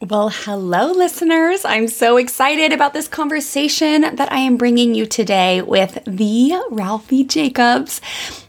Well, 0.00 0.28
hello, 0.28 0.92
listeners. 0.92 1.64
I'm 1.64 1.88
so 1.88 2.18
excited 2.18 2.72
about 2.72 2.92
this 2.92 3.08
conversation 3.08 4.02
that 4.02 4.30
I 4.30 4.38
am 4.38 4.56
bringing 4.56 4.94
you 4.94 5.06
today 5.06 5.60
with 5.60 5.98
the 6.06 6.52
Ralphie 6.70 7.24
Jacobs 7.24 8.00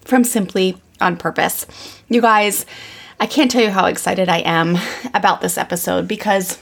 from 0.05 0.23
Simply 0.23 0.79
on 1.01 1.17
Purpose. 1.17 1.65
You 2.07 2.21
guys, 2.21 2.67
I 3.19 3.25
can't 3.25 3.49
tell 3.49 3.63
you 3.63 3.71
how 3.71 3.87
excited 3.87 4.29
I 4.29 4.41
am 4.41 4.77
about 5.15 5.41
this 5.41 5.57
episode 5.57 6.07
because 6.07 6.59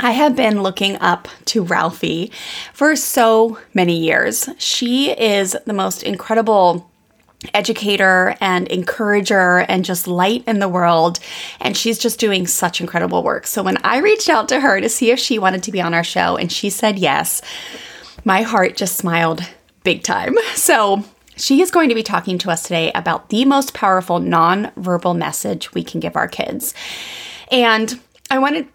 I 0.00 0.10
have 0.10 0.34
been 0.34 0.64
looking 0.64 0.96
up 0.96 1.28
to 1.46 1.62
Ralphie 1.62 2.32
for 2.72 2.96
so 2.96 3.60
many 3.72 3.96
years. 3.96 4.48
She 4.58 5.12
is 5.12 5.56
the 5.64 5.72
most 5.72 6.02
incredible 6.02 6.90
educator 7.54 8.34
and 8.40 8.66
encourager 8.68 9.58
and 9.60 9.84
just 9.84 10.08
light 10.08 10.42
in 10.46 10.58
the 10.58 10.68
world. 10.68 11.20
And 11.60 11.76
she's 11.76 11.98
just 11.98 12.18
doing 12.18 12.46
such 12.46 12.80
incredible 12.80 13.22
work. 13.22 13.46
So 13.46 13.62
when 13.62 13.76
I 13.78 13.98
reached 13.98 14.28
out 14.28 14.48
to 14.48 14.60
her 14.60 14.80
to 14.80 14.88
see 14.88 15.10
if 15.10 15.18
she 15.18 15.38
wanted 15.38 15.62
to 15.64 15.72
be 15.72 15.80
on 15.80 15.94
our 15.94 16.04
show 16.04 16.36
and 16.36 16.50
she 16.50 16.70
said 16.70 16.98
yes, 16.98 17.40
my 18.24 18.42
heart 18.42 18.76
just 18.76 18.96
smiled 18.96 19.42
big 19.84 20.02
time. 20.02 20.36
So 20.54 21.04
she 21.36 21.62
is 21.62 21.70
going 21.70 21.88
to 21.88 21.94
be 21.94 22.02
talking 22.02 22.36
to 22.38 22.50
us 22.50 22.64
today 22.64 22.90
about 22.94 23.28
the 23.28 23.44
most 23.44 23.72
powerful 23.72 24.18
non-verbal 24.18 25.14
message 25.14 25.72
we 25.72 25.84
can 25.84 26.00
give 26.00 26.16
our 26.16 26.26
kids. 26.26 26.74
And 27.52 27.98
I 28.30 28.38
wanted 28.38 28.66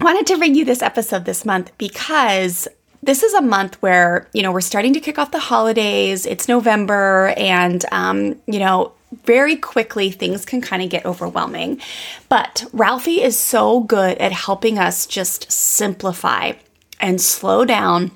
wanted 0.00 0.26
to 0.26 0.38
bring 0.38 0.54
you 0.54 0.64
this 0.64 0.82
episode 0.82 1.24
this 1.24 1.44
month 1.44 1.70
because 1.78 2.66
this 3.02 3.22
is 3.22 3.32
a 3.34 3.42
month 3.42 3.80
where, 3.82 4.28
you 4.32 4.42
know, 4.42 4.52
we're 4.52 4.60
starting 4.60 4.92
to 4.94 5.00
kick 5.00 5.18
off 5.18 5.30
the 5.30 5.38
holidays. 5.38 6.26
It's 6.26 6.48
November, 6.48 7.32
and, 7.36 7.84
um, 7.92 8.36
you 8.46 8.58
know, 8.58 8.92
very 9.24 9.56
quickly 9.56 10.10
things 10.10 10.44
can 10.44 10.60
kind 10.60 10.82
of 10.82 10.90
get 10.90 11.04
overwhelming. 11.04 11.80
But 12.28 12.64
Ralphie 12.72 13.22
is 13.22 13.38
so 13.38 13.80
good 13.80 14.18
at 14.18 14.32
helping 14.32 14.78
us 14.78 15.06
just 15.06 15.50
simplify 15.50 16.52
and 17.00 17.20
slow 17.20 17.64
down 17.64 18.12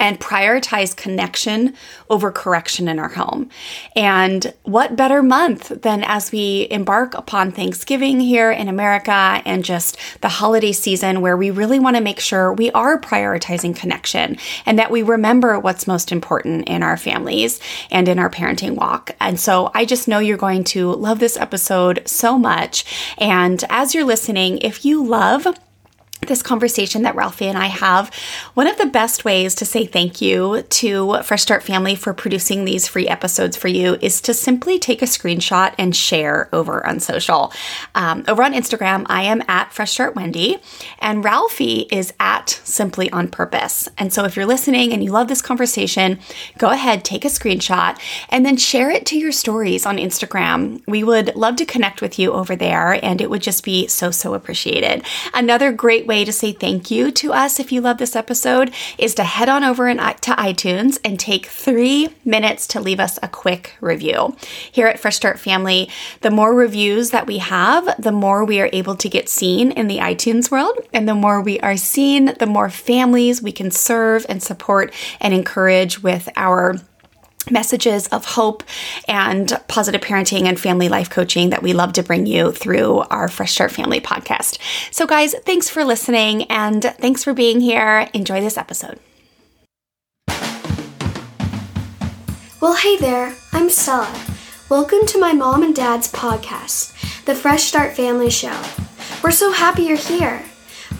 and 0.00 0.18
prioritize 0.18 0.96
connection 0.96 1.74
over 2.08 2.32
correction 2.32 2.88
in 2.88 2.98
our 2.98 3.10
home. 3.10 3.50
And 3.94 4.52
what 4.62 4.96
better 4.96 5.22
month 5.22 5.68
than 5.82 6.02
as 6.02 6.32
we 6.32 6.66
embark 6.70 7.14
upon 7.14 7.52
Thanksgiving 7.52 8.18
here 8.18 8.50
in 8.50 8.68
America 8.68 9.42
and 9.44 9.64
just 9.64 9.98
the 10.22 10.28
holiday 10.28 10.72
season 10.72 11.20
where 11.20 11.36
we 11.36 11.50
really 11.50 11.78
want 11.78 11.96
to 11.96 12.02
make 12.02 12.18
sure 12.18 12.52
we 12.52 12.70
are 12.72 12.98
prioritizing 12.98 13.76
connection 13.76 14.38
and 14.64 14.78
that 14.78 14.90
we 14.90 15.02
remember 15.02 15.58
what's 15.58 15.86
most 15.86 16.10
important 16.10 16.66
in 16.68 16.82
our 16.82 16.96
families 16.96 17.60
and 17.90 18.08
in 18.08 18.18
our 18.18 18.30
parenting 18.30 18.74
walk. 18.74 19.14
And 19.20 19.38
so 19.38 19.70
I 19.74 19.84
just 19.84 20.08
know 20.08 20.18
you're 20.18 20.38
going 20.38 20.64
to 20.64 20.92
love 20.92 21.18
this 21.18 21.36
episode 21.36 22.02
so 22.06 22.38
much. 22.38 22.84
And 23.18 23.62
as 23.68 23.94
you're 23.94 24.04
listening, 24.04 24.58
if 24.58 24.84
you 24.84 25.04
love 25.04 25.46
this 26.30 26.42
conversation 26.42 27.02
that 27.02 27.16
Ralphie 27.16 27.48
and 27.48 27.58
I 27.58 27.66
have, 27.66 28.14
one 28.54 28.68
of 28.68 28.78
the 28.78 28.86
best 28.86 29.24
ways 29.24 29.54
to 29.56 29.66
say 29.66 29.84
thank 29.84 30.22
you 30.22 30.62
to 30.62 31.22
Fresh 31.24 31.42
Start 31.42 31.62
Family 31.62 31.94
for 31.94 32.14
producing 32.14 32.64
these 32.64 32.88
free 32.88 33.08
episodes 33.08 33.56
for 33.56 33.68
you 33.68 33.98
is 34.00 34.20
to 34.22 34.32
simply 34.32 34.78
take 34.78 35.02
a 35.02 35.06
screenshot 35.06 35.74
and 35.76 35.94
share 35.94 36.48
over 36.52 36.86
on 36.86 37.00
social. 37.00 37.52
Um, 37.94 38.24
over 38.28 38.42
on 38.42 38.54
Instagram, 38.54 39.04
I 39.08 39.24
am 39.24 39.42
at 39.48 39.72
Fresh 39.72 39.90
Start 39.90 40.14
Wendy, 40.14 40.58
and 41.00 41.24
Ralphie 41.24 41.88
is 41.90 42.14
at 42.20 42.60
Simply 42.62 43.10
on 43.10 43.28
Purpose. 43.28 43.88
And 43.98 44.12
so 44.12 44.24
if 44.24 44.36
you're 44.36 44.46
listening 44.46 44.92
and 44.92 45.02
you 45.02 45.10
love 45.10 45.26
this 45.26 45.42
conversation, 45.42 46.20
go 46.58 46.70
ahead, 46.70 47.04
take 47.04 47.24
a 47.24 47.28
screenshot, 47.28 47.98
and 48.28 48.46
then 48.46 48.56
share 48.56 48.90
it 48.90 49.04
to 49.06 49.18
your 49.18 49.32
stories 49.32 49.84
on 49.84 49.96
Instagram. 49.96 50.80
We 50.86 51.02
would 51.02 51.34
love 51.34 51.56
to 51.56 51.66
connect 51.66 52.00
with 52.00 52.20
you 52.20 52.32
over 52.32 52.54
there, 52.54 53.04
and 53.04 53.20
it 53.20 53.28
would 53.28 53.42
just 53.42 53.64
be 53.64 53.88
so, 53.88 54.12
so 54.12 54.34
appreciated. 54.34 55.04
Another 55.34 55.72
great 55.72 56.06
way 56.06 56.19
to 56.24 56.32
say 56.32 56.52
thank 56.52 56.90
you 56.90 57.10
to 57.12 57.32
us 57.32 57.60
if 57.60 57.72
you 57.72 57.80
love 57.80 57.98
this 57.98 58.16
episode 58.16 58.72
is 58.98 59.14
to 59.14 59.24
head 59.24 59.48
on 59.48 59.64
over 59.64 59.92
to 59.92 60.30
iTunes 60.32 60.98
and 61.04 61.18
take 61.18 61.46
three 61.46 62.08
minutes 62.24 62.66
to 62.68 62.80
leave 62.80 63.00
us 63.00 63.18
a 63.22 63.28
quick 63.28 63.76
review. 63.80 64.36
Here 64.70 64.86
at 64.86 65.00
Fresh 65.00 65.16
Start 65.16 65.38
Family, 65.38 65.90
the 66.20 66.30
more 66.30 66.54
reviews 66.54 67.10
that 67.10 67.26
we 67.26 67.38
have, 67.38 67.94
the 67.98 68.12
more 68.12 68.44
we 68.44 68.60
are 68.60 68.70
able 68.72 68.96
to 68.96 69.08
get 69.08 69.28
seen 69.28 69.72
in 69.72 69.88
the 69.88 69.98
iTunes 69.98 70.50
world. 70.50 70.78
And 70.92 71.08
the 71.08 71.14
more 71.14 71.40
we 71.40 71.60
are 71.60 71.76
seen, 71.76 72.34
the 72.38 72.46
more 72.46 72.70
families 72.70 73.42
we 73.42 73.52
can 73.52 73.70
serve 73.70 74.26
and 74.28 74.42
support 74.42 74.94
and 75.20 75.34
encourage 75.34 76.02
with 76.02 76.28
our 76.36 76.76
messages 77.50 78.06
of 78.08 78.24
hope 78.24 78.62
and 79.08 79.58
positive 79.68 80.00
parenting 80.00 80.46
and 80.46 80.58
family 80.58 80.88
life 80.88 81.10
coaching 81.10 81.50
that 81.50 81.62
we 81.62 81.72
love 81.72 81.92
to 81.94 82.02
bring 82.02 82.26
you 82.26 82.52
through 82.52 82.98
our 83.10 83.28
Fresh 83.28 83.52
Start 83.52 83.72
Family 83.72 84.00
podcast. 84.00 84.58
So, 84.92 85.06
guys, 85.06 85.34
thanks 85.44 85.68
for 85.68 85.84
listening 85.84 86.44
and 86.44 86.82
thanks 86.82 87.24
for 87.24 87.34
being 87.34 87.60
here. 87.60 88.08
Enjoy 88.14 88.40
this 88.40 88.56
episode. 88.56 88.98
Well, 92.60 92.76
hey 92.76 92.96
there, 92.98 93.34
I'm 93.52 93.70
Stella. 93.70 94.14
Welcome 94.68 95.06
to 95.06 95.18
my 95.18 95.32
mom 95.32 95.62
and 95.62 95.74
dad's 95.74 96.12
podcast, 96.12 97.24
the 97.24 97.34
Fresh 97.34 97.64
Start 97.64 97.96
Family 97.96 98.30
Show. 98.30 98.62
We're 99.24 99.30
so 99.30 99.50
happy 99.50 99.84
you're 99.84 99.96
here. 99.96 100.42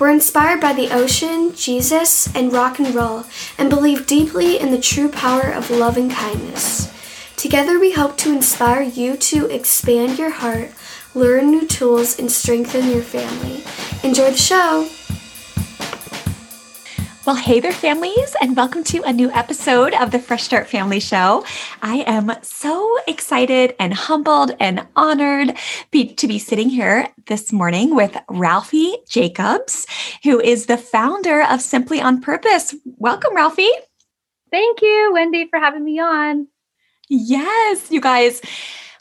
We're 0.00 0.10
inspired 0.10 0.62
by 0.62 0.72
the 0.72 0.90
ocean, 0.94 1.54
Jesus, 1.54 2.34
and 2.34 2.50
rock 2.50 2.78
and 2.78 2.94
roll, 2.94 3.24
and 3.58 3.68
believe 3.68 4.06
deeply 4.06 4.58
in 4.58 4.70
the 4.70 4.80
true 4.80 5.10
power 5.10 5.52
of 5.52 5.70
love 5.70 5.98
and 5.98 6.10
kindness. 6.10 6.90
Together, 7.36 7.78
we 7.78 7.92
hope 7.92 8.16
to 8.16 8.32
inspire 8.32 8.80
you 8.80 9.18
to 9.18 9.44
expand 9.54 10.18
your 10.18 10.30
heart, 10.30 10.70
learn 11.14 11.50
new 11.50 11.66
tools, 11.66 12.18
and 12.18 12.32
strengthen 12.32 12.88
your 12.88 13.02
family. 13.02 13.62
Enjoy 14.02 14.30
the 14.30 14.38
show! 14.38 14.88
Well, 17.30 17.38
hey 17.38 17.60
there, 17.60 17.70
families, 17.70 18.34
and 18.41 18.56
welcome 18.56 18.82
to 18.82 19.04
a 19.04 19.12
new 19.12 19.30
episode 19.30 19.94
of 19.94 20.10
the 20.10 20.18
Fresh 20.18 20.42
Start 20.42 20.66
Family 20.66 20.98
Show. 20.98 21.44
I 21.80 21.98
am 21.98 22.32
so 22.42 22.98
excited 23.06 23.76
and 23.78 23.94
humbled 23.94 24.56
and 24.58 24.84
honored 24.96 25.56
be, 25.92 26.12
to 26.14 26.26
be 26.26 26.41
sitting 26.41 26.68
here 26.68 27.08
this 27.28 27.52
morning 27.52 27.94
with 27.94 28.16
Ralphie 28.28 28.96
Jacobs, 29.08 29.86
who 30.24 30.41
is 30.41 30.66
the 30.66 30.76
founder 30.76 31.44
of 31.44 31.62
Simply 31.62 32.00
on 32.00 32.20
Purpose. 32.20 32.74
Welcome, 32.96 33.36
Ralphie. 33.36 33.70
Thank 34.50 34.82
you, 34.82 35.12
Wendy, 35.12 35.47
for 35.48 35.60
having 35.60 35.84
me 35.84 36.00
on. 36.00 36.48
Yes, 37.08 37.92
you 37.92 38.00
guys. 38.00 38.42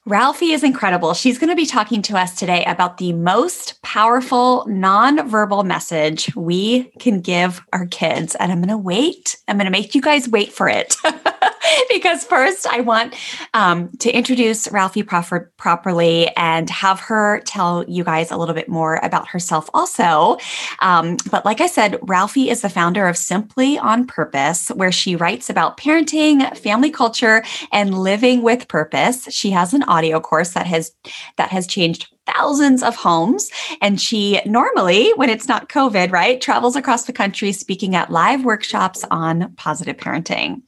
Ralphie 0.05 0.51
is 0.51 0.63
incredible. 0.63 1.15
She's 1.15 1.39
going 1.39 1.49
to 1.49 1.55
be 1.55 1.65
talking 1.65 2.03
to 2.03 2.17
us 2.17 2.35
today 2.35 2.63
about 2.65 2.99
the 2.99 3.11
most 3.13 3.78
powerful 3.89 4.67
nonverbal 4.69 5.65
message 5.65 6.29
we 6.35 6.83
can 6.99 7.21
give 7.21 7.59
our 7.73 7.87
kids. 7.87 8.35
And 8.35 8.51
I'm 8.51 8.59
going 8.59 8.69
to 8.69 8.77
wait. 8.77 9.35
I'm 9.47 9.57
going 9.57 9.65
to 9.65 9.71
make 9.71 9.95
you 9.95 10.01
guys 10.01 10.29
wait 10.29 10.53
for 10.53 10.69
it. 10.69 10.95
because 11.89 12.23
first, 12.23 12.67
I 12.67 12.81
want 12.81 13.15
um, 13.55 13.89
to 13.97 14.11
introduce 14.11 14.71
Ralphie 14.71 15.01
proper- 15.01 15.51
properly 15.57 16.27
and 16.37 16.69
have 16.69 16.99
her 16.99 17.41
tell 17.45 17.83
you 17.87 18.03
guys 18.03 18.29
a 18.29 18.37
little 18.37 18.53
bit 18.53 18.69
more 18.69 18.97
about 18.97 19.27
herself 19.27 19.71
also. 19.73 20.37
Um, 20.81 21.17
but 21.31 21.43
like 21.43 21.59
I 21.59 21.67
said, 21.67 21.97
Ralphie 22.03 22.51
is 22.51 22.61
the 22.61 22.69
founder 22.69 23.07
of 23.07 23.17
Simply 23.17 23.79
on 23.79 24.05
Purpose, 24.05 24.69
where 24.69 24.91
she 24.91 25.15
writes 25.15 25.49
about 25.49 25.77
parenting, 25.77 26.55
family 26.55 26.91
culture, 26.91 27.43
and 27.71 27.97
living 27.97 28.43
with 28.43 28.67
purpose. 28.67 29.25
She 29.31 29.49
has 29.49 29.73
an 29.73 29.81
audio 29.83 30.19
course 30.19 30.51
that 30.51 30.67
has 30.67 30.91
that 31.37 31.49
has 31.49 31.65
changed 31.65 32.07
thousands 32.33 32.83
of 32.83 32.95
homes. 32.95 33.49
And 33.81 33.99
she 33.99 34.41
normally, 34.45 35.11
when 35.15 35.29
it's 35.29 35.47
not 35.47 35.69
COVID, 35.69 36.11
right, 36.11 36.39
travels 36.39 36.75
across 36.75 37.05
the 37.05 37.13
country 37.13 37.51
speaking 37.51 37.95
at 37.95 38.11
live 38.11 38.43
workshops 38.43 39.05
on 39.11 39.53
positive 39.55 39.97
parenting. 39.97 40.61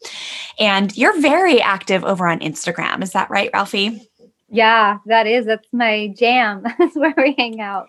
And 0.60 0.96
you're 0.98 1.20
very 1.20 1.62
active 1.62 2.04
over 2.04 2.28
on 2.28 2.40
Instagram. 2.40 3.04
Is 3.04 3.12
that 3.12 3.30
right, 3.30 3.50
Ralphie? 3.54 4.08
Yeah, 4.50 4.98
that 5.06 5.28
is. 5.28 5.46
That's 5.46 5.68
my 5.72 6.14
jam. 6.18 6.64
That's 6.78 6.96
where 6.96 7.14
we 7.18 7.36
hang 7.38 7.62
out. 7.62 7.88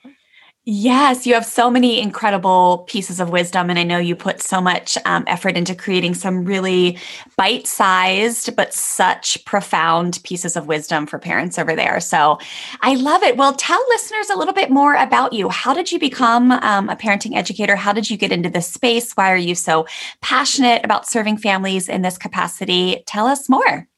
Yes, 0.64 1.26
you 1.26 1.34
have 1.34 1.44
so 1.44 1.68
many 1.68 2.00
incredible 2.00 2.84
pieces 2.86 3.18
of 3.18 3.30
wisdom. 3.30 3.68
And 3.68 3.80
I 3.80 3.82
know 3.82 3.98
you 3.98 4.14
put 4.14 4.40
so 4.40 4.60
much 4.60 4.96
um, 5.04 5.24
effort 5.26 5.56
into 5.56 5.74
creating 5.74 6.14
some 6.14 6.44
really 6.44 6.98
bite 7.36 7.66
sized, 7.66 8.54
but 8.54 8.72
such 8.72 9.44
profound 9.44 10.20
pieces 10.22 10.56
of 10.56 10.68
wisdom 10.68 11.08
for 11.08 11.18
parents 11.18 11.58
over 11.58 11.74
there. 11.74 11.98
So 11.98 12.38
I 12.80 12.94
love 12.94 13.24
it. 13.24 13.36
Well, 13.36 13.54
tell 13.54 13.84
listeners 13.88 14.30
a 14.30 14.38
little 14.38 14.54
bit 14.54 14.70
more 14.70 14.94
about 14.94 15.32
you. 15.32 15.48
How 15.48 15.74
did 15.74 15.90
you 15.90 15.98
become 15.98 16.52
um, 16.52 16.88
a 16.88 16.94
parenting 16.94 17.34
educator? 17.34 17.74
How 17.74 17.92
did 17.92 18.08
you 18.08 18.16
get 18.16 18.30
into 18.30 18.48
this 18.48 18.68
space? 18.68 19.14
Why 19.14 19.32
are 19.32 19.36
you 19.36 19.56
so 19.56 19.88
passionate 20.20 20.84
about 20.84 21.08
serving 21.08 21.38
families 21.38 21.88
in 21.88 22.02
this 22.02 22.16
capacity? 22.16 23.02
Tell 23.08 23.26
us 23.26 23.48
more. 23.48 23.88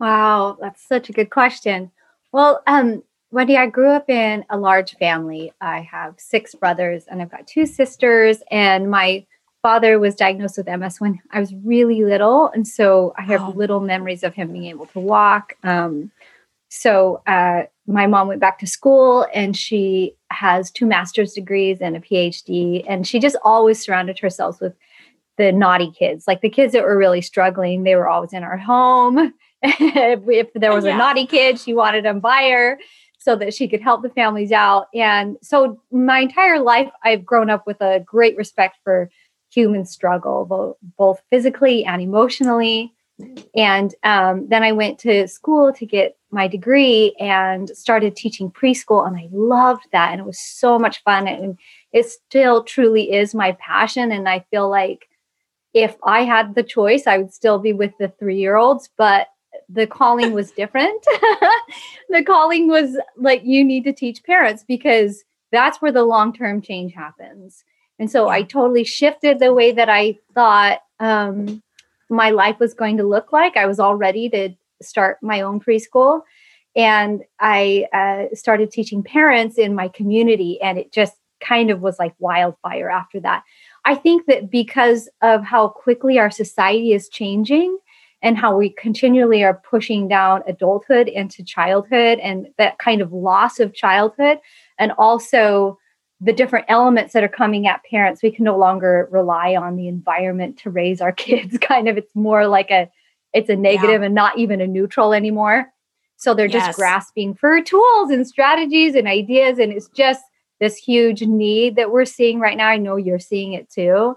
Wow, 0.00 0.56
that's 0.58 0.88
such 0.88 1.10
a 1.10 1.12
good 1.12 1.28
question. 1.28 1.90
Well, 2.32 2.62
um, 2.66 3.02
Wendy, 3.34 3.56
I 3.56 3.66
grew 3.66 3.90
up 3.90 4.08
in 4.08 4.44
a 4.48 4.56
large 4.56 4.94
family. 4.94 5.52
I 5.60 5.80
have 5.80 6.14
six 6.18 6.54
brothers 6.54 7.06
and 7.08 7.20
I've 7.20 7.32
got 7.32 7.48
two 7.48 7.66
sisters, 7.66 8.38
and 8.48 8.88
my 8.88 9.26
father 9.60 9.98
was 9.98 10.14
diagnosed 10.14 10.56
with 10.56 10.68
MS 10.68 11.00
when 11.00 11.20
I 11.32 11.40
was 11.40 11.52
really 11.64 12.04
little. 12.04 12.46
And 12.54 12.64
so 12.64 13.12
I 13.18 13.22
have 13.22 13.42
oh. 13.42 13.50
little 13.50 13.80
memories 13.80 14.22
of 14.22 14.34
him 14.34 14.52
being 14.52 14.66
able 14.66 14.86
to 14.86 15.00
walk. 15.00 15.54
Um, 15.64 16.12
so 16.68 17.22
uh, 17.26 17.64
my 17.88 18.06
mom 18.06 18.28
went 18.28 18.40
back 18.40 18.60
to 18.60 18.68
school 18.68 19.26
and 19.34 19.56
she 19.56 20.14
has 20.30 20.70
two 20.70 20.86
master's 20.86 21.32
degrees 21.32 21.78
and 21.80 21.96
a 21.96 22.00
PhD. 22.00 22.84
And 22.88 23.04
she 23.04 23.18
just 23.18 23.36
always 23.42 23.82
surrounded 23.82 24.20
herself 24.20 24.60
with 24.60 24.74
the 25.38 25.50
naughty 25.50 25.90
kids, 25.90 26.28
like 26.28 26.40
the 26.40 26.50
kids 26.50 26.72
that 26.72 26.84
were 26.84 26.96
really 26.96 27.20
struggling. 27.20 27.82
They 27.82 27.96
were 27.96 28.08
always 28.08 28.32
in 28.32 28.44
our 28.44 28.58
home. 28.58 29.34
if 29.62 30.52
there 30.54 30.72
was 30.72 30.84
yeah. 30.84 30.94
a 30.94 30.98
naughty 30.98 31.26
kid, 31.26 31.58
she 31.58 31.74
wanted 31.74 32.04
them 32.04 32.20
by 32.20 32.50
her 32.50 32.78
so 33.24 33.34
that 33.36 33.54
she 33.54 33.66
could 33.66 33.80
help 33.80 34.02
the 34.02 34.10
families 34.10 34.52
out. 34.52 34.88
And 34.94 35.38
so 35.40 35.80
my 35.90 36.20
entire 36.20 36.60
life, 36.60 36.90
I've 37.02 37.24
grown 37.24 37.48
up 37.48 37.66
with 37.66 37.80
a 37.80 38.00
great 38.00 38.36
respect 38.36 38.76
for 38.84 39.08
human 39.50 39.86
struggle, 39.86 40.44
both, 40.44 40.76
both 40.98 41.22
physically 41.30 41.86
and 41.86 42.02
emotionally. 42.02 42.92
And 43.56 43.94
um, 44.02 44.46
then 44.48 44.62
I 44.62 44.72
went 44.72 44.98
to 45.00 45.26
school 45.26 45.72
to 45.72 45.86
get 45.86 46.18
my 46.30 46.48
degree 46.48 47.14
and 47.18 47.70
started 47.70 48.14
teaching 48.14 48.50
preschool. 48.50 49.06
And 49.06 49.16
I 49.16 49.28
loved 49.32 49.86
that. 49.92 50.12
And 50.12 50.20
it 50.20 50.26
was 50.26 50.38
so 50.38 50.78
much 50.78 51.02
fun. 51.02 51.26
And 51.26 51.56
it 51.92 52.06
still 52.10 52.62
truly 52.62 53.10
is 53.10 53.34
my 53.34 53.52
passion. 53.52 54.12
And 54.12 54.28
I 54.28 54.44
feel 54.50 54.68
like 54.68 55.08
if 55.72 55.96
I 56.04 56.24
had 56.24 56.54
the 56.54 56.62
choice, 56.62 57.06
I 57.06 57.16
would 57.16 57.32
still 57.32 57.58
be 57.58 57.72
with 57.72 57.92
the 57.98 58.08
three 58.08 58.36
year 58.36 58.56
olds. 58.56 58.90
But 58.98 59.28
the 59.74 59.86
calling 59.86 60.32
was 60.32 60.52
different. 60.52 61.02
the 62.08 62.22
calling 62.24 62.68
was 62.68 62.96
like 63.16 63.42
you 63.44 63.64
need 63.64 63.84
to 63.84 63.92
teach 63.92 64.22
parents 64.24 64.64
because 64.66 65.24
that's 65.52 65.82
where 65.82 65.92
the 65.92 66.04
long 66.04 66.32
term 66.32 66.62
change 66.62 66.94
happens. 66.94 67.64
And 67.98 68.10
so 68.10 68.28
I 68.28 68.42
totally 68.42 68.84
shifted 68.84 69.38
the 69.38 69.54
way 69.54 69.72
that 69.72 69.88
I 69.88 70.18
thought 70.34 70.80
um, 71.00 71.62
my 72.08 72.30
life 72.30 72.58
was 72.58 72.74
going 72.74 72.96
to 72.96 73.04
look 73.04 73.32
like. 73.32 73.56
I 73.56 73.66
was 73.66 73.78
all 73.78 73.94
ready 73.94 74.28
to 74.30 74.50
start 74.82 75.18
my 75.22 75.40
own 75.40 75.60
preschool. 75.60 76.22
And 76.76 77.22
I 77.38 77.86
uh, 77.92 78.34
started 78.34 78.72
teaching 78.72 79.04
parents 79.04 79.58
in 79.58 79.76
my 79.76 79.86
community, 79.86 80.60
and 80.60 80.76
it 80.76 80.92
just 80.92 81.14
kind 81.40 81.70
of 81.70 81.80
was 81.80 82.00
like 82.00 82.14
wildfire 82.18 82.90
after 82.90 83.20
that. 83.20 83.44
I 83.84 83.94
think 83.94 84.26
that 84.26 84.50
because 84.50 85.08
of 85.22 85.44
how 85.44 85.68
quickly 85.68 86.18
our 86.18 86.30
society 86.30 86.92
is 86.92 87.08
changing, 87.08 87.78
and 88.24 88.38
how 88.38 88.56
we 88.56 88.70
continually 88.70 89.44
are 89.44 89.60
pushing 89.70 90.08
down 90.08 90.42
adulthood 90.48 91.08
into 91.08 91.44
childhood 91.44 92.18
and 92.20 92.48
that 92.56 92.78
kind 92.78 93.02
of 93.02 93.12
loss 93.12 93.60
of 93.60 93.74
childhood 93.74 94.38
and 94.78 94.92
also 94.92 95.78
the 96.22 96.32
different 96.32 96.64
elements 96.68 97.12
that 97.12 97.22
are 97.22 97.28
coming 97.28 97.66
at 97.66 97.84
parents. 97.84 98.22
We 98.22 98.30
can 98.30 98.44
no 98.46 98.56
longer 98.56 99.08
rely 99.12 99.54
on 99.54 99.76
the 99.76 99.88
environment 99.88 100.56
to 100.60 100.70
raise 100.70 101.02
our 101.02 101.12
kids 101.26 101.58
kind 101.58 101.86
of. 101.86 101.98
It's 101.98 102.14
more 102.16 102.48
like 102.48 102.70
a 102.70 102.90
it's 103.34 103.50
a 103.50 103.56
negative 103.56 104.00
yeah. 104.00 104.06
and 104.06 104.14
not 104.14 104.38
even 104.38 104.60
a 104.62 104.66
neutral 104.66 105.12
anymore. 105.12 105.66
So 106.16 106.32
they're 106.32 106.46
yes. 106.46 106.66
just 106.66 106.78
grasping 106.78 107.34
for 107.34 107.60
tools 107.60 108.10
and 108.10 108.26
strategies 108.26 108.94
and 108.94 109.06
ideas 109.06 109.58
and 109.58 109.70
it's 109.70 109.88
just 109.88 110.22
this 110.60 110.76
huge 110.76 111.20
need 111.22 111.76
that 111.76 111.90
we're 111.90 112.06
seeing 112.06 112.40
right 112.40 112.56
now. 112.56 112.68
I 112.68 112.78
know 112.78 112.96
you're 112.96 113.18
seeing 113.18 113.52
it 113.52 113.68
too 113.68 114.16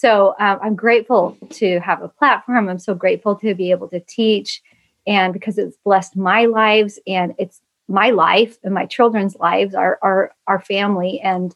so 0.00 0.34
um, 0.40 0.58
I'm 0.62 0.76
grateful 0.76 1.36
to 1.50 1.78
have 1.80 2.00
a 2.00 2.08
platform. 2.08 2.70
I'm 2.70 2.78
so 2.78 2.94
grateful 2.94 3.36
to 3.36 3.54
be 3.54 3.70
able 3.70 3.86
to 3.88 4.00
teach, 4.00 4.62
and 5.06 5.34
because 5.34 5.58
it's 5.58 5.76
blessed 5.84 6.16
my 6.16 6.46
lives 6.46 6.98
and 7.06 7.34
it's 7.38 7.60
my 7.86 8.08
life 8.08 8.56
and 8.64 8.72
my 8.72 8.86
children's 8.86 9.36
lives, 9.36 9.74
our 9.74 9.98
our 10.00 10.32
our 10.46 10.58
family, 10.58 11.20
and 11.20 11.54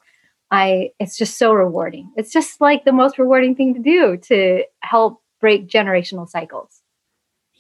I. 0.51 0.91
It's 1.01 1.17
just 1.17 1.39
so 1.39 1.55
rewarding. 1.55 2.13
It's 2.19 2.33
just 2.33 2.61
like 2.61 2.85
the 2.85 2.93
most 2.93 3.19
rewarding 3.19 3.55
thing 3.55 3.73
to 3.73 3.81
do 3.81 4.19
to 4.29 4.65
help 4.81 5.23
break 5.41 5.67
generational 5.67 6.29
cycles. 6.29 6.83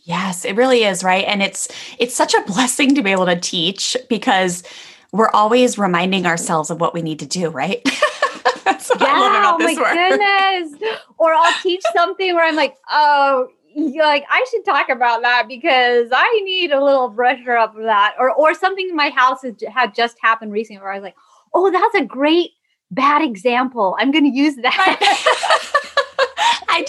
Yes, 0.02 0.44
it 0.44 0.54
really 0.54 0.84
is, 0.84 1.02
right? 1.02 1.24
And 1.24 1.42
it's 1.42 1.66
it's 1.98 2.14
such 2.14 2.34
a 2.34 2.42
blessing 2.42 2.94
to 2.94 3.02
be 3.02 3.10
able 3.10 3.24
to 3.24 3.40
teach 3.40 3.96
because 4.10 4.62
we're 5.14 5.30
always 5.32 5.78
reminding 5.78 6.26
ourselves 6.26 6.70
of 6.70 6.80
what 6.80 6.92
we 6.92 7.00
need 7.00 7.20
to 7.20 7.26
do, 7.26 7.48
right? 7.48 7.80
That's 8.64 8.88
what 8.88 9.00
yeah, 9.00 9.06
I 9.06 9.20
love 9.20 9.30
about 9.30 9.54
oh 9.54 9.58
this 9.58 9.78
oh 9.78 9.82
my 9.82 9.94
goodness. 9.94 10.92
or 11.18 11.32
I'll 11.32 11.62
teach 11.62 11.82
something 11.94 12.34
where 12.34 12.44
I'm 12.44 12.56
like, 12.56 12.76
oh, 12.90 13.46
like 13.76 14.24
I 14.28 14.44
should 14.50 14.64
talk 14.64 14.88
about 14.88 15.22
that 15.22 15.46
because 15.46 16.08
I 16.12 16.40
need 16.44 16.72
a 16.72 16.82
little 16.82 17.12
brusher 17.12 17.56
up 17.56 17.76
of 17.76 17.84
that. 17.84 18.16
Or 18.18 18.32
or 18.32 18.54
something 18.54 18.88
in 18.88 18.96
my 18.96 19.10
house 19.10 19.42
has, 19.42 19.54
had 19.72 19.94
just 19.94 20.16
happened 20.20 20.50
recently 20.50 20.82
where 20.82 20.90
I 20.90 20.96
was 20.96 21.04
like, 21.04 21.16
oh, 21.54 21.70
that's 21.70 21.94
a 21.94 22.04
great 22.04 22.50
bad 22.90 23.22
example. 23.22 23.96
I'm 24.00 24.10
going 24.10 24.24
to 24.24 24.36
use 24.36 24.56
that. 24.56 24.96
I 25.00 25.70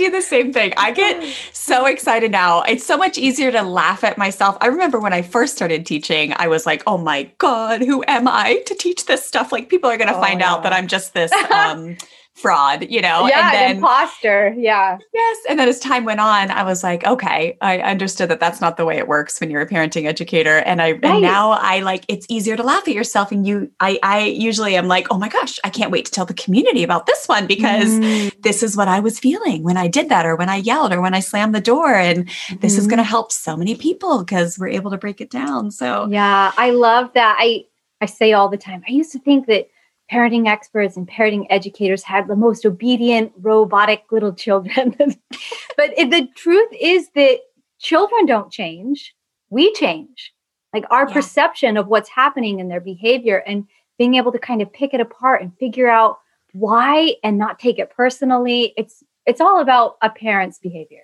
do 0.05 0.11
the 0.11 0.21
same 0.21 0.53
thing. 0.53 0.73
I 0.77 0.91
get 0.91 1.23
so 1.51 1.85
excited 1.85 2.31
now. 2.31 2.61
It's 2.63 2.85
so 2.85 2.97
much 2.97 3.17
easier 3.17 3.51
to 3.51 3.61
laugh 3.61 4.03
at 4.03 4.17
myself. 4.17 4.57
I 4.61 4.67
remember 4.67 4.99
when 4.99 5.13
I 5.13 5.21
first 5.21 5.55
started 5.55 5.85
teaching, 5.85 6.33
I 6.37 6.47
was 6.47 6.65
like, 6.65 6.83
"Oh 6.87 6.97
my 6.97 7.23
god, 7.37 7.81
who 7.81 8.03
am 8.07 8.27
I 8.27 8.61
to 8.67 8.75
teach 8.75 9.05
this 9.05 9.25
stuff? 9.25 9.51
Like 9.51 9.69
people 9.69 9.89
are 9.89 9.97
going 9.97 10.09
to 10.09 10.17
oh, 10.17 10.21
find 10.21 10.39
yeah. 10.39 10.51
out 10.51 10.63
that 10.63 10.73
I'm 10.73 10.87
just 10.87 11.13
this 11.13 11.31
um 11.51 11.97
fraud, 12.35 12.89
you 12.89 13.01
know? 13.01 13.27
Yeah, 13.27 13.49
and 13.49 13.53
then, 13.53 13.75
imposter. 13.77 14.53
Yeah. 14.57 14.97
Yes. 15.13 15.37
And 15.49 15.57
then 15.57 15.69
as 15.69 15.79
time 15.79 16.03
went 16.03 16.19
on, 16.19 16.51
I 16.51 16.63
was 16.63 16.83
like, 16.83 17.05
okay, 17.07 17.57
I 17.61 17.79
understood 17.79 18.29
that 18.29 18.41
that's 18.41 18.59
not 18.59 18.75
the 18.75 18.83
way 18.83 18.97
it 18.97 19.07
works 19.07 19.39
when 19.39 19.49
you're 19.49 19.61
a 19.61 19.67
parenting 19.67 20.05
educator. 20.05 20.57
And 20.57 20.81
I, 20.81 20.91
right. 20.91 21.05
and 21.05 21.21
now 21.21 21.51
I 21.51 21.79
like, 21.79 22.03
it's 22.09 22.25
easier 22.29 22.57
to 22.57 22.63
laugh 22.63 22.87
at 22.89 22.93
yourself. 22.93 23.31
And 23.31 23.47
you, 23.47 23.71
I, 23.79 23.97
I 24.03 24.25
usually 24.25 24.75
am 24.75 24.89
like, 24.89 25.07
oh 25.11 25.17
my 25.17 25.29
gosh, 25.29 25.59
I 25.63 25.69
can't 25.69 25.91
wait 25.91 26.05
to 26.05 26.11
tell 26.11 26.25
the 26.25 26.33
community 26.33 26.83
about 26.83 27.05
this 27.05 27.25
one 27.25 27.47
because 27.47 27.89
mm. 27.89 28.41
this 28.41 28.61
is 28.63 28.75
what 28.75 28.89
I 28.89 28.99
was 28.99 29.17
feeling 29.17 29.63
when 29.63 29.77
I 29.77 29.87
did 29.87 30.09
that 30.09 30.25
or 30.25 30.35
when 30.35 30.49
I 30.49 30.57
yelled 30.57 30.91
or 30.91 30.99
when 31.01 31.13
I 31.13 31.21
slammed 31.21 31.55
the 31.55 31.61
door. 31.61 31.95
And 31.95 32.27
mm. 32.27 32.59
this 32.59 32.77
is 32.77 32.85
going 32.85 32.97
to 32.97 33.03
mm-hmm. 33.03 33.11
help 33.11 33.31
so 33.31 33.55
many 33.55 33.75
people 33.75 34.25
because 34.25 34.59
we're 34.59 34.67
able 34.67 34.91
to 34.91 34.97
break 34.97 35.21
it 35.21 35.29
down. 35.29 35.71
So 35.71 36.07
yeah, 36.09 36.51
I 36.57 36.71
love 36.71 37.11
that. 37.13 37.37
I, 37.39 37.63
I 38.01 38.07
say 38.07 38.33
all 38.33 38.49
the 38.49 38.57
time, 38.57 38.83
I 38.85 38.91
used 38.91 39.13
to 39.13 39.19
think 39.19 39.47
that 39.47 39.69
parenting 40.11 40.47
experts 40.47 40.95
and 40.97 41.07
parenting 41.07 41.47
educators 41.49 42.03
had 42.03 42.27
the 42.27 42.35
most 42.35 42.65
obedient, 42.65 43.31
robotic 43.39 44.03
little 44.11 44.33
children. 44.33 44.95
but 44.97 45.97
it, 45.97 46.11
the 46.11 46.27
truth 46.35 46.69
is 46.79 47.09
that 47.15 47.39
children 47.79 48.25
don't 48.25 48.51
change, 48.51 49.15
we 49.49 49.73
change. 49.73 50.33
Like 50.73 50.85
our 50.91 51.07
yeah. 51.07 51.13
perception 51.13 51.77
of 51.77 51.87
what's 51.87 52.09
happening 52.09 52.59
in 52.59 52.67
their 52.67 52.81
behavior 52.81 53.37
and 53.47 53.65
being 53.97 54.15
able 54.15 54.31
to 54.33 54.39
kind 54.39 54.61
of 54.61 54.71
pick 54.73 54.93
it 54.93 54.99
apart 54.99 55.41
and 55.41 55.57
figure 55.57 55.87
out 55.87 56.19
why 56.51 57.15
and 57.23 57.37
not 57.37 57.59
take 57.59 57.79
it 57.79 57.91
personally. 57.95 58.73
It's 58.77 59.03
it's 59.25 59.41
all 59.41 59.59
about 59.59 59.95
a 60.01 60.09
parent's 60.09 60.59
behavior. 60.59 61.03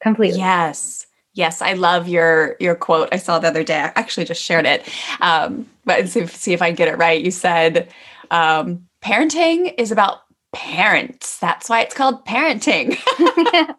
Completely. 0.00 0.38
Yes. 0.38 1.06
Yes, 1.34 1.62
I 1.62 1.74
love 1.74 2.08
your 2.08 2.56
your 2.58 2.74
quote. 2.74 3.08
I 3.12 3.16
saw 3.16 3.38
the 3.38 3.48
other 3.48 3.62
day. 3.62 3.78
I 3.78 3.92
actually 3.94 4.26
just 4.26 4.42
shared 4.42 4.66
it. 4.66 4.88
Um, 5.20 5.68
but 5.84 6.08
see, 6.08 6.26
see 6.26 6.52
if 6.52 6.60
I 6.60 6.72
get 6.72 6.88
it 6.88 6.98
right. 6.98 7.24
You 7.24 7.30
said 7.30 7.88
um, 8.30 8.88
parenting 9.02 9.74
is 9.78 9.90
about 9.90 10.18
parents. 10.52 11.38
That's 11.38 11.68
why 11.68 11.80
it's 11.80 11.94
called 11.94 12.24
parenting. 12.24 12.98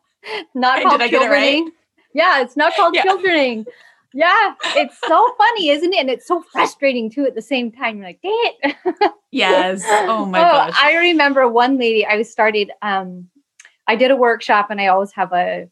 not 0.55 0.83
called 0.83 0.99
Did 0.99 1.11
childrening. 1.11 1.63
Right? 1.63 1.73
Yeah, 2.13 2.41
it's 2.41 2.57
not 2.57 2.73
called 2.75 2.95
yeah. 2.95 3.03
childrening. 3.03 3.65
Yeah, 4.13 4.55
it's 4.75 4.97
so 5.05 5.33
funny, 5.37 5.69
isn't 5.69 5.93
it? 5.93 5.99
And 5.99 6.09
it's 6.09 6.27
so 6.27 6.41
frustrating 6.51 7.11
too 7.11 7.25
at 7.25 7.35
the 7.35 7.41
same 7.41 7.71
time. 7.71 7.97
You're 7.97 8.07
like, 8.07 8.21
dang 8.21 8.53
it. 8.63 9.11
yes. 9.31 9.83
Oh 9.85 10.25
my 10.25 10.39
oh, 10.39 10.41
gosh. 10.41 10.73
I 10.77 10.95
remember 10.97 11.47
one 11.47 11.77
lady, 11.77 12.05
I 12.05 12.23
started, 12.23 12.71
um, 12.81 13.29
I 13.87 13.95
did 13.95 14.09
a 14.09 14.15
workshop 14.15 14.71
and 14.71 14.81
I 14.81 14.87
always 14.87 15.11
have 15.11 15.31
a 15.31 15.69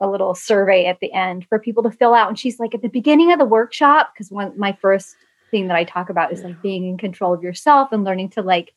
a 0.00 0.08
little 0.08 0.34
survey 0.34 0.86
at 0.86 0.98
the 1.00 1.12
end 1.12 1.46
for 1.48 1.58
people 1.58 1.82
to 1.82 1.90
fill 1.90 2.14
out. 2.14 2.28
And 2.28 2.38
she's 2.38 2.58
like, 2.58 2.74
at 2.74 2.82
the 2.82 2.88
beginning 2.88 3.32
of 3.32 3.38
the 3.38 3.44
workshop, 3.44 4.12
because 4.14 4.30
one 4.30 4.58
my 4.58 4.72
first 4.80 5.14
thing 5.50 5.68
that 5.68 5.76
I 5.76 5.84
talk 5.84 6.10
about 6.10 6.32
is 6.32 6.42
like 6.42 6.60
being 6.62 6.86
in 6.86 6.98
control 6.98 7.34
of 7.34 7.42
yourself 7.42 7.92
and 7.92 8.04
learning 8.04 8.30
to 8.30 8.42
like, 8.42 8.72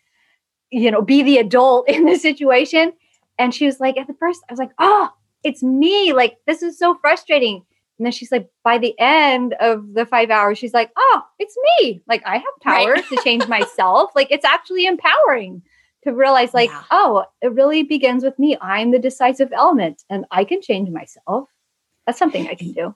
you 0.69 0.91
know, 0.91 1.01
be 1.01 1.23
the 1.23 1.37
adult 1.37 1.87
in 1.89 2.05
the 2.05 2.17
situation. 2.17 2.93
And 3.39 3.53
she 3.53 3.65
was 3.65 3.79
like, 3.79 3.97
at 3.97 4.07
the 4.07 4.13
first, 4.13 4.41
I 4.49 4.53
was 4.53 4.59
like, 4.59 4.71
oh, 4.79 5.09
it's 5.43 5.63
me. 5.63 6.13
Like, 6.13 6.37
this 6.45 6.61
is 6.61 6.77
so 6.77 6.95
frustrating. 7.01 7.63
And 7.97 8.05
then 8.05 8.11
she's 8.11 8.31
like, 8.31 8.49
by 8.63 8.77
the 8.77 8.97
end 8.99 9.53
of 9.59 9.93
the 9.93 10.05
five 10.05 10.29
hours, 10.29 10.57
she's 10.57 10.73
like, 10.73 10.91
oh, 10.95 11.21
it's 11.39 11.55
me. 11.79 12.01
Like 12.07 12.23
I 12.25 12.37
have 12.37 12.43
power 12.61 12.93
right. 12.93 13.07
to 13.09 13.21
change 13.23 13.47
myself. 13.47 14.11
Like 14.15 14.27
it's 14.31 14.45
actually 14.45 14.85
empowering 14.85 15.61
to 16.03 16.11
realize, 16.11 16.53
like, 16.53 16.69
yeah. 16.69 16.83
oh, 16.91 17.25
it 17.41 17.53
really 17.53 17.83
begins 17.83 18.23
with 18.23 18.37
me. 18.37 18.57
I'm 18.61 18.91
the 18.91 18.99
decisive 18.99 19.53
element 19.53 20.03
and 20.09 20.25
I 20.31 20.43
can 20.43 20.61
change 20.61 20.89
myself. 20.89 21.49
That's 22.05 22.19
something 22.19 22.47
I 22.47 22.55
can 22.55 22.73
do. 22.73 22.95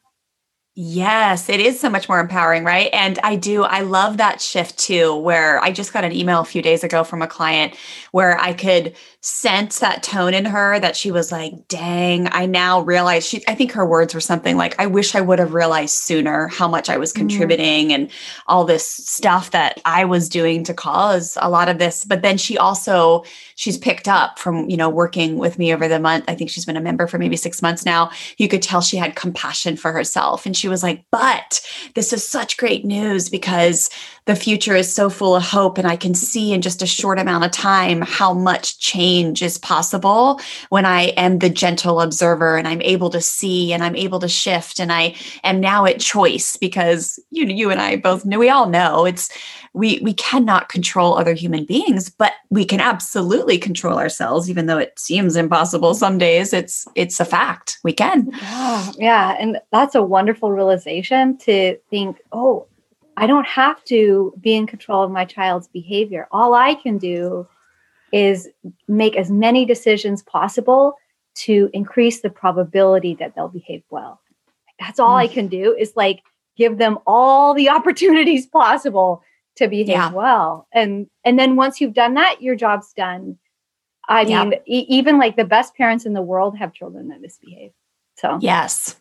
Yes, 0.80 1.50
it 1.50 1.60
is 1.60 1.80
so 1.80 1.90
much 1.90 2.08
more 2.08 2.20
empowering, 2.20 2.64
right? 2.64 2.92
And 2.94 3.18
I 3.24 3.36
do, 3.36 3.64
I 3.64 3.82
love 3.82 4.18
that 4.18 4.40
shift 4.40 4.78
too, 4.78 5.16
where 5.16 5.60
I 5.64 5.72
just 5.72 5.92
got 5.92 6.04
an 6.04 6.12
email 6.12 6.40
a 6.40 6.46
few 6.46 6.62
days 6.62 6.84
ago 6.84 7.04
from 7.04 7.24
a 7.24 7.28
client 7.28 7.76
where 8.12 8.40
I 8.40 8.54
could 8.54 8.96
sense 9.22 9.80
that 9.80 10.04
tone 10.04 10.36
in 10.36 10.46
her 10.46 10.80
that 10.80 10.96
she 10.96 11.10
was 11.10 11.32
like, 11.32 11.68
dang, 11.68 12.28
I 12.32 12.46
now 12.46 12.82
realize 12.82 13.26
she, 13.26 13.44
I 13.48 13.56
think 13.56 13.72
her 13.72 13.88
words 13.88 14.14
were 14.14 14.22
something 14.22 14.56
like, 14.56 14.80
I 14.80 14.86
wish 14.86 15.16
I 15.16 15.22
would 15.22 15.40
have 15.40 15.56
realized 15.56 15.96
sooner 15.96 16.48
how 16.50 16.68
much 16.68 16.92
I 16.92 16.98
was 16.98 17.12
mm. 17.12 17.16
contributing 17.16 17.90
mm. 17.90 17.96
and 17.96 18.12
all 18.46 18.64
this 18.64 18.86
stuff 18.88 19.50
that 19.52 19.82
I 19.84 20.06
was 20.06 20.30
doing 20.30 20.64
to 20.66 20.76
cause 20.76 21.40
a 21.42 21.50
lot 21.50 21.70
of 21.70 21.80
this. 21.80 22.06
But 22.06 22.22
then 22.22 22.38
she 22.38 22.56
also, 22.56 23.24
she's 23.58 23.78
picked 23.78 24.08
up 24.08 24.38
from, 24.38 24.70
you 24.70 24.78
know, 24.78 24.88
working 24.88 25.38
with 25.38 25.58
me 25.58 25.74
over 25.74 25.88
the 25.88 26.00
month. 26.00 26.24
I 26.28 26.36
think 26.36 26.52
she's 26.52 26.66
been 26.66 26.78
a 26.78 26.82
member 26.82 27.08
for 27.08 27.18
maybe 27.18 27.36
six 27.36 27.60
months 27.60 27.86
now. 27.86 28.12
You 28.38 28.48
could 28.48 28.62
tell 28.62 28.82
she 28.82 28.98
had 28.98 29.16
compassion 29.16 29.76
for 29.76 29.92
herself. 29.92 30.46
And 30.46 30.56
she 30.56 30.70
was 30.70 30.84
like, 30.84 31.04
but 31.12 31.60
this 31.96 32.14
is 32.14 32.26
such 32.26 32.58
great 32.58 32.86
news 32.86 33.30
because 33.30 33.90
the 34.26 34.36
future 34.36 34.76
is 34.76 34.94
so 34.94 35.10
full 35.10 35.36
of 35.36 35.42
hope. 35.42 35.80
And 35.80 35.88
I 35.88 35.96
can 35.96 36.14
see 36.14 36.54
in 36.54 36.62
just 36.62 36.84
a 36.84 36.88
short 36.88 37.18
amount 37.18 37.46
of 37.46 37.52
time 37.52 38.04
how 38.04 38.32
much 38.32 38.78
change 38.78 39.42
is 39.42 39.58
possible 39.58 40.40
when 40.70 40.86
I 40.86 41.06
am 41.18 41.40
the 41.40 41.50
gentle 41.50 42.00
observer 42.00 42.58
and 42.58 42.68
I'm 42.68 42.82
able 42.84 43.10
to 43.10 43.22
see 43.22 43.74
and 43.74 43.84
I'm 43.84 43.96
able 43.96 44.20
to 44.20 44.30
shift. 44.30 44.80
And 44.80 44.92
I 44.92 45.16
am 45.44 45.60
now 45.60 45.86
at 45.86 46.00
choice 46.00 46.58
because 46.58 47.20
you, 47.32 47.46
you 47.48 47.72
and 47.72 47.82
I 47.82 47.96
both 47.96 48.24
know, 48.24 48.38
we 48.38 48.50
all 48.50 48.70
know 48.70 49.06
it's, 49.06 49.32
we, 49.78 50.00
we 50.02 50.14
cannot 50.14 50.70
control 50.70 51.18
other 51.18 51.36
human 51.36 51.64
beings, 51.64 52.10
but 52.10 52.34
we 52.50 52.66
can 52.66 52.80
absolutely 52.80 53.60
control 53.60 54.00
ourselves, 54.00 54.50
even 54.50 54.66
though 54.66 54.80
it 54.80 54.98
seems 54.98 55.36
impossible 55.36 55.94
some 55.94 56.18
days. 56.18 56.52
It's, 56.52 56.88
it's 56.96 57.20
a 57.20 57.26
fact. 57.26 57.78
We 57.84 57.94
can. 57.94 58.32
Yeah. 58.32 58.92
Yeah. 58.98 59.38
And 59.40 59.60
that's 59.72 59.94
a 59.94 60.02
wonderful 60.02 60.52
realization 60.52 61.38
to 61.40 61.78
think, 61.92 62.18
oh, 62.32 62.66
I 63.18 63.28
don't 63.28 63.48
have 63.48 63.84
to 63.86 64.34
be 64.42 64.56
in 64.56 64.66
control 64.66 65.04
of 65.04 65.12
my 65.12 65.26
child's 65.26 65.68
behavior. 65.68 66.28
All 66.32 66.56
I 66.56 66.74
can 66.74 66.98
do 66.98 67.48
is 68.12 68.50
make 68.88 69.16
as 69.16 69.30
many 69.30 69.64
decisions 69.66 70.24
possible 70.24 70.96
to 71.36 71.70
increase 71.74 72.22
the 72.22 72.30
probability 72.32 73.14
that 73.16 73.36
they'll 73.36 73.48
behave 73.48 73.84
well. 73.92 74.22
That's 74.80 75.00
all 75.00 75.16
mm. 75.16 75.20
I 75.20 75.28
can 75.28 75.48
do 75.48 75.76
is 75.78 75.94
like 75.96 76.24
give 76.56 76.80
them 76.80 76.98
all 77.06 77.54
the 77.54 77.70
opportunities 77.78 78.48
possible 78.48 79.22
to 79.58 79.68
behave 79.68 79.90
yeah. 79.90 80.12
well. 80.12 80.68
And 80.72 81.08
and 81.24 81.38
then 81.38 81.56
once 81.56 81.82
you've 81.82 81.94
done 81.94 82.14
that, 82.16 82.42
your 82.42 82.56
job's 82.56 82.94
done. 82.94 83.38
I 84.10 84.22
yeah. 84.22 84.46
mean, 84.46 84.60
e- 84.66 84.86
even 84.88 85.18
like 85.18 85.36
the 85.36 85.44
best 85.44 85.76
parents 85.76 86.06
in 86.06 86.14
the 86.14 86.22
world 86.22 86.58
have 86.58 86.74
children 86.74 87.10
that 87.10 87.22
misbehave. 87.22 87.72
So 88.16 88.40
yes, 88.42 88.96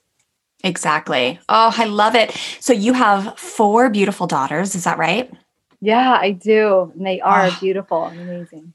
Exactly. 0.64 1.38
Oh, 1.48 1.72
I 1.76 1.84
love 1.84 2.14
it. 2.14 2.32
So 2.60 2.72
you 2.72 2.92
have 2.92 3.38
four 3.38 3.88
beautiful 3.90 4.26
daughters, 4.26 4.74
is 4.74 4.84
that 4.84 4.98
right? 4.98 5.30
Yeah, 5.80 6.18
I 6.20 6.32
do. 6.32 6.92
And 6.96 7.06
they 7.06 7.20
are 7.20 7.46
oh. 7.46 7.56
beautiful 7.60 8.06
and 8.06 8.20
amazing. 8.20 8.72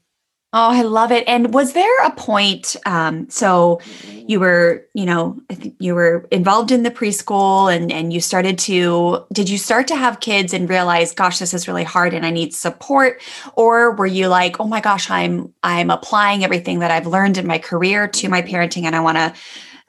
Oh, 0.54 0.70
I 0.70 0.82
love 0.82 1.10
it. 1.12 1.24
And 1.26 1.54
was 1.54 1.72
there 1.72 2.04
a 2.04 2.10
point? 2.10 2.76
Um, 2.84 3.28
so 3.30 3.80
you 4.10 4.38
were, 4.38 4.86
you 4.92 5.06
know, 5.06 5.40
I 5.48 5.54
think 5.54 5.76
you 5.78 5.94
were 5.94 6.28
involved 6.30 6.70
in 6.70 6.82
the 6.82 6.90
preschool 6.90 7.74
and 7.74 7.90
and 7.90 8.12
you 8.12 8.20
started 8.20 8.58
to 8.60 9.24
did 9.32 9.48
you 9.48 9.56
start 9.56 9.88
to 9.88 9.96
have 9.96 10.20
kids 10.20 10.52
and 10.52 10.68
realize, 10.68 11.14
gosh, 11.14 11.38
this 11.38 11.54
is 11.54 11.66
really 11.66 11.84
hard 11.84 12.12
and 12.12 12.26
I 12.26 12.30
need 12.30 12.52
support? 12.52 13.22
Or 13.56 13.92
were 13.92 14.06
you 14.06 14.28
like, 14.28 14.60
oh 14.60 14.66
my 14.66 14.82
gosh, 14.82 15.08
I'm 15.08 15.54
I'm 15.62 15.90
applying 15.90 16.44
everything 16.44 16.80
that 16.80 16.90
I've 16.90 17.06
learned 17.06 17.38
in 17.38 17.46
my 17.46 17.58
career 17.58 18.06
to 18.08 18.28
my 18.28 18.42
parenting 18.42 18.84
and 18.84 18.94
I 18.94 19.00
want 19.00 19.16
to 19.16 19.32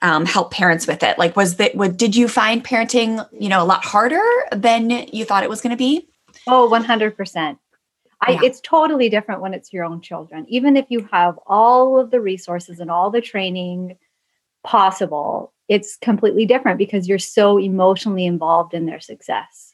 um, 0.01 0.25
help 0.25 0.51
parents 0.51 0.87
with 0.87 1.03
it? 1.03 1.17
Like, 1.17 1.35
was 1.35 1.55
that, 1.55 1.75
what, 1.75 1.97
did 1.97 2.15
you 2.15 2.27
find 2.27 2.63
parenting, 2.63 3.25
you 3.39 3.49
know, 3.49 3.63
a 3.63 3.65
lot 3.65 3.83
harder 3.83 4.21
than 4.51 4.89
you 5.11 5.25
thought 5.25 5.43
it 5.43 5.49
was 5.49 5.61
going 5.61 5.71
to 5.71 5.77
be? 5.77 6.07
Oh, 6.45 6.69
100%. 6.71 7.57
I, 8.25 8.31
yeah. 8.31 8.39
It's 8.43 8.61
totally 8.61 9.09
different 9.09 9.41
when 9.41 9.53
it's 9.53 9.73
your 9.73 9.85
own 9.85 10.01
children. 10.01 10.45
Even 10.47 10.77
if 10.77 10.85
you 10.89 11.07
have 11.11 11.37
all 11.45 11.99
of 11.99 12.11
the 12.11 12.21
resources 12.21 12.79
and 12.79 12.89
all 12.89 13.11
the 13.11 13.21
training 13.21 13.97
possible, 14.63 15.53
it's 15.67 15.97
completely 15.97 16.45
different 16.45 16.77
because 16.77 17.07
you're 17.07 17.19
so 17.19 17.57
emotionally 17.57 18.25
involved 18.25 18.73
in 18.73 18.85
their 18.85 18.99
success. 18.99 19.73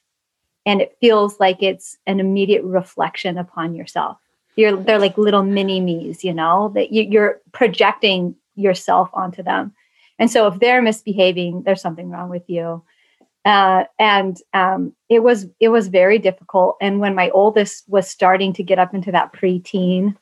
And 0.66 0.82
it 0.82 0.98
feels 1.00 1.40
like 1.40 1.64
it's 1.64 1.98
an 2.06 2.20
immediate 2.20 2.64
reflection 2.64 3.38
upon 3.38 3.76
yourself. 3.76 4.18
You're, 4.56 4.76
they're 4.76 5.00
like 5.00 5.18
little 5.18 5.44
mini 5.44 5.80
me's, 5.80 6.24
you 6.24 6.34
know, 6.34 6.72
that 6.76 6.92
you, 6.92 7.04
you're 7.04 7.42
projecting 7.54 8.36
yourself 8.56 9.10
onto 9.14 9.42
them. 9.42 9.74
And 10.18 10.30
so 10.30 10.48
if 10.48 10.60
they're 10.60 10.82
misbehaving, 10.82 11.64
there's 11.64 11.82
something 11.82 12.10
wrong 12.10 12.30
with 12.30 12.44
you. 12.48 12.84
Uh, 13.46 13.86
and 13.98 14.38
um, 14.54 14.94
it 15.08 15.24
was 15.24 15.48
it 15.60 15.70
was 15.70 15.88
very 15.88 16.20
difficult. 16.20 16.78
And 16.82 17.00
when 17.00 17.16
my 17.16 17.30
oldest 17.30 17.86
was 17.88 18.10
starting 18.10 18.54
to 18.54 18.64
get 18.64 18.80
up 18.80 18.94
into 18.94 19.12
that 19.12 19.34
preteen, 19.34 20.16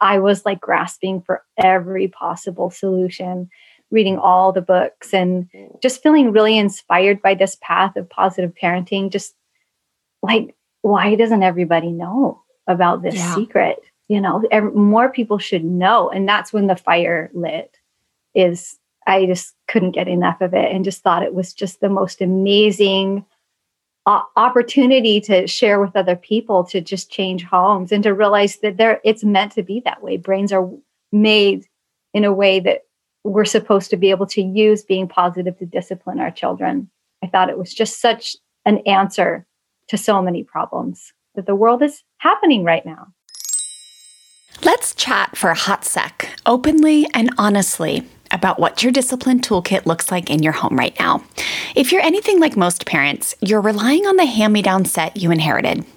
I 0.00 0.18
was 0.18 0.44
like 0.44 0.60
grasping 0.60 1.20
for 1.20 1.44
every 1.62 2.08
possible 2.08 2.70
solution, 2.70 3.50
reading 3.90 4.18
all 4.18 4.52
the 4.52 4.62
books, 4.62 5.12
and 5.12 5.48
just 5.82 6.02
feeling 6.02 6.32
really 6.32 6.56
inspired 6.56 7.20
by 7.20 7.34
this 7.34 7.56
path 7.60 7.96
of 7.96 8.08
positive 8.08 8.54
parenting. 8.60 9.10
Just 9.12 9.34
like, 10.22 10.56
why 10.80 11.14
doesn't 11.16 11.42
everybody 11.42 11.92
know 11.92 12.42
about 12.66 13.02
this 13.02 13.16
yeah. 13.16 13.34
secret? 13.34 13.80
You 14.08 14.20
know, 14.20 14.42
every, 14.50 14.72
more 14.72 15.10
people 15.10 15.38
should 15.38 15.64
know, 15.64 16.10
and 16.10 16.28
that's 16.28 16.52
when 16.52 16.66
the 16.66 16.76
fire 16.76 17.30
lit. 17.34 17.76
Is 18.34 18.78
I 19.06 19.26
just 19.26 19.54
couldn't 19.68 19.92
get 19.92 20.08
enough 20.08 20.40
of 20.40 20.54
it 20.54 20.72
and 20.72 20.84
just 20.84 21.02
thought 21.02 21.22
it 21.22 21.34
was 21.34 21.52
just 21.52 21.80
the 21.80 21.88
most 21.88 22.20
amazing 22.20 23.24
uh, 24.06 24.22
opportunity 24.36 25.20
to 25.22 25.46
share 25.46 25.80
with 25.80 25.96
other 25.96 26.16
people 26.16 26.64
to 26.64 26.80
just 26.80 27.10
change 27.10 27.44
homes 27.44 27.92
and 27.92 28.02
to 28.02 28.12
realize 28.12 28.58
that 28.58 28.76
there 28.76 29.00
it's 29.04 29.24
meant 29.24 29.52
to 29.52 29.62
be 29.62 29.80
that 29.84 30.02
way. 30.02 30.16
Brains 30.16 30.52
are 30.52 30.68
made 31.12 31.66
in 32.12 32.24
a 32.24 32.32
way 32.32 32.60
that 32.60 32.82
we're 33.24 33.44
supposed 33.44 33.90
to 33.90 33.96
be 33.96 34.10
able 34.10 34.26
to 34.26 34.42
use 34.42 34.84
being 34.84 35.08
positive 35.08 35.58
to 35.58 35.66
discipline 35.66 36.20
our 36.20 36.30
children. 36.30 36.90
I 37.22 37.26
thought 37.26 37.48
it 37.48 37.58
was 37.58 37.72
just 37.72 38.00
such 38.00 38.36
an 38.66 38.78
answer 38.86 39.46
to 39.88 39.96
so 39.96 40.20
many 40.20 40.44
problems 40.44 41.12
that 41.34 41.46
the 41.46 41.54
world 41.54 41.82
is 41.82 42.02
happening 42.18 42.64
right 42.64 42.84
now. 42.84 43.08
Let's 44.62 44.94
chat 44.94 45.36
for 45.36 45.50
a 45.50 45.54
hot 45.54 45.84
sec, 45.84 46.28
openly 46.46 47.06
and 47.12 47.30
honestly, 47.38 48.06
about 48.34 48.58
what 48.58 48.82
your 48.82 48.92
discipline 48.92 49.40
toolkit 49.40 49.86
looks 49.86 50.10
like 50.10 50.28
in 50.28 50.42
your 50.42 50.52
home 50.52 50.76
right 50.76 50.98
now. 50.98 51.22
If 51.74 51.92
you're 51.92 52.02
anything 52.02 52.40
like 52.40 52.56
most 52.56 52.84
parents, 52.84 53.34
you're 53.40 53.60
relying 53.60 54.06
on 54.06 54.16
the 54.16 54.26
hand 54.26 54.52
me 54.52 54.60
down 54.60 54.84
set 54.84 55.16
you 55.16 55.30
inherited 55.30 55.86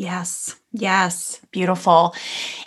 Yes, 0.00 0.56
yes, 0.72 1.42
beautiful. 1.50 2.14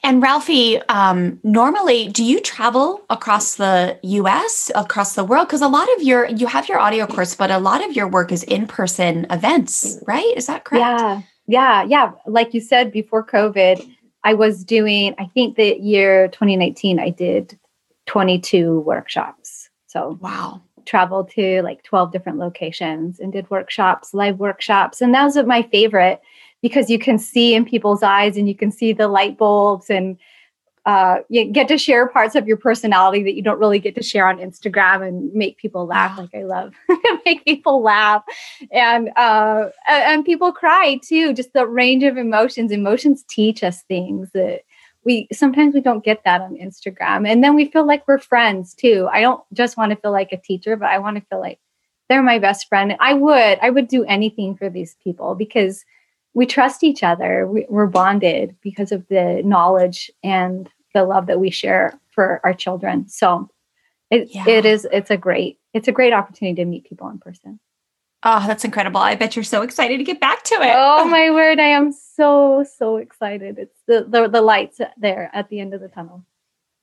And 0.03 0.21
Ralphie, 0.21 0.79
um, 0.83 1.39
normally, 1.41 2.09
do 2.09 2.23
you 2.23 2.39
travel 2.39 3.01
across 3.09 3.55
the 3.55 3.97
U.S., 4.03 4.69
across 4.75 5.15
the 5.15 5.23
world? 5.23 5.47
Because 5.47 5.63
a 5.63 5.67
lot 5.67 5.87
of 5.95 6.03
your 6.03 6.27
you 6.27 6.45
have 6.45 6.69
your 6.69 6.77
audio 6.77 7.07
course, 7.07 7.33
but 7.33 7.49
a 7.49 7.57
lot 7.57 7.83
of 7.83 7.95
your 7.95 8.07
work 8.07 8.31
is 8.31 8.43
in 8.43 8.67
person 8.67 9.25
events, 9.31 9.97
right? 10.05 10.31
Is 10.37 10.45
that 10.45 10.63
correct? 10.63 10.81
Yeah, 10.85 11.21
yeah, 11.47 11.83
yeah. 11.85 12.11
Like 12.27 12.53
you 12.53 12.61
said 12.61 12.91
before 12.91 13.25
COVID, 13.25 13.83
I 14.23 14.35
was 14.35 14.63
doing. 14.63 15.15
I 15.17 15.25
think 15.25 15.55
the 15.55 15.75
year 15.79 16.27
2019, 16.27 16.99
I 16.99 17.09
did 17.09 17.57
22 18.05 18.81
workshops. 18.81 19.71
So 19.87 20.19
wow, 20.21 20.61
traveled 20.85 21.31
to 21.31 21.63
like 21.63 21.81
12 21.81 22.11
different 22.11 22.37
locations 22.37 23.19
and 23.19 23.33
did 23.33 23.49
workshops, 23.49 24.13
live 24.13 24.37
workshops, 24.37 25.01
and 25.01 25.15
that 25.15 25.23
was 25.23 25.35
my 25.47 25.63
favorite 25.63 26.21
because 26.63 26.89
you 26.89 26.98
can 26.98 27.20
see 27.20 27.53
in 27.53 27.65
people's 27.65 28.01
eyes 28.01 28.38
and 28.38 28.48
you 28.48 28.55
can 28.55 28.72
see 28.72 28.93
the 28.93 29.10
light 29.10 29.38
bulbs 29.38 29.89
and 29.89 30.17
uh, 30.86 31.17
you 31.29 31.46
get 31.46 31.67
to 31.67 31.77
share 31.77 32.08
parts 32.08 32.36
of 32.36 32.48
your 32.48 32.58
personality 32.58 33.22
that 33.24 33.36
you 33.36 33.41
don't 33.41 33.60
really 33.60 33.79
get 33.79 33.96
to 33.96 34.03
share 34.03 34.27
on 34.27 34.38
Instagram 34.38 35.05
and 35.08 35.34
make 35.34 35.58
people 35.58 35.86
laugh. 35.86 36.17
Like 36.24 36.34
I 36.34 36.43
love 36.43 36.74
make 37.25 37.46
people 37.46 37.82
laugh, 37.82 38.24
and 38.72 39.12
uh, 39.15 39.70
and 39.88 40.25
people 40.25 40.51
cry 40.51 41.00
too. 41.01 41.34
Just 41.34 41.53
the 41.53 41.67
range 41.67 42.03
of 42.03 42.17
emotions. 42.17 42.72
Emotions 42.72 43.24
teach 43.29 43.63
us 43.63 43.84
things 43.84 44.29
that 44.34 44.62
we 45.05 45.27
sometimes 45.32 45.74
we 45.74 45.79
don't 45.82 46.03
get 46.03 46.24
that 46.25 46.41
on 46.41 46.58
Instagram, 46.58 47.27
and 47.27 47.41
then 47.43 47.55
we 47.55 47.72
feel 47.72 47.88
like 47.88 48.05
we're 48.05 48.20
friends 48.20 48.74
too. 48.74 49.08
I 49.12 49.22
don't 49.22 49.41
just 49.53 49.77
want 49.77 49.91
to 49.91 49.98
feel 49.98 50.12
like 50.12 50.34
a 50.34 50.38
teacher, 50.38 50.75
but 50.75 50.89
I 50.89 51.00
want 51.00 51.15
to 51.15 51.25
feel 51.29 51.39
like 51.39 51.60
they're 52.10 52.22
my 52.22 52.39
best 52.39 52.67
friend. 52.67 52.96
I 53.00 53.13
would 53.13 53.58
I 53.62 53.70
would 53.70 53.88
do 53.88 54.03
anything 54.03 54.58
for 54.58 54.70
these 54.70 54.98
people 55.01 55.36
because 55.36 55.86
we 56.33 56.45
trust 56.45 56.83
each 56.83 57.03
other. 57.03 57.47
We, 57.47 57.65
are 57.71 57.87
bonded 57.87 58.55
because 58.61 58.91
of 58.91 59.07
the 59.07 59.41
knowledge 59.43 60.11
and 60.23 60.69
the 60.93 61.03
love 61.03 61.27
that 61.27 61.39
we 61.39 61.49
share 61.49 61.99
for 62.11 62.39
our 62.43 62.53
children. 62.53 63.07
So 63.07 63.49
it, 64.09 64.29
yeah. 64.33 64.47
it 64.47 64.65
is 64.65 64.87
it's 64.91 65.09
a 65.09 65.17
great 65.17 65.59
it's 65.73 65.87
a 65.87 65.91
great 65.91 66.13
opportunity 66.13 66.61
to 66.61 66.65
meet 66.65 66.85
people 66.85 67.09
in 67.09 67.19
person. 67.19 67.59
Oh, 68.25 68.45
that's 68.47 68.63
incredible. 68.63 69.01
I 69.01 69.15
bet 69.15 69.35
you're 69.35 69.43
so 69.43 69.63
excited 69.63 69.97
to 69.97 70.03
get 70.03 70.21
back 70.21 70.43
to 70.43 70.55
it. 70.55 70.73
Oh 70.75 71.05
my 71.09 71.31
word, 71.31 71.59
I 71.59 71.67
am 71.67 71.91
so 71.91 72.65
so 72.77 72.97
excited. 72.97 73.57
It's 73.57 73.79
the 73.87 74.05
the, 74.07 74.27
the 74.27 74.41
lights 74.41 74.79
there 74.97 75.29
at 75.33 75.49
the 75.49 75.59
end 75.59 75.73
of 75.73 75.81
the 75.81 75.87
tunnel. 75.87 76.25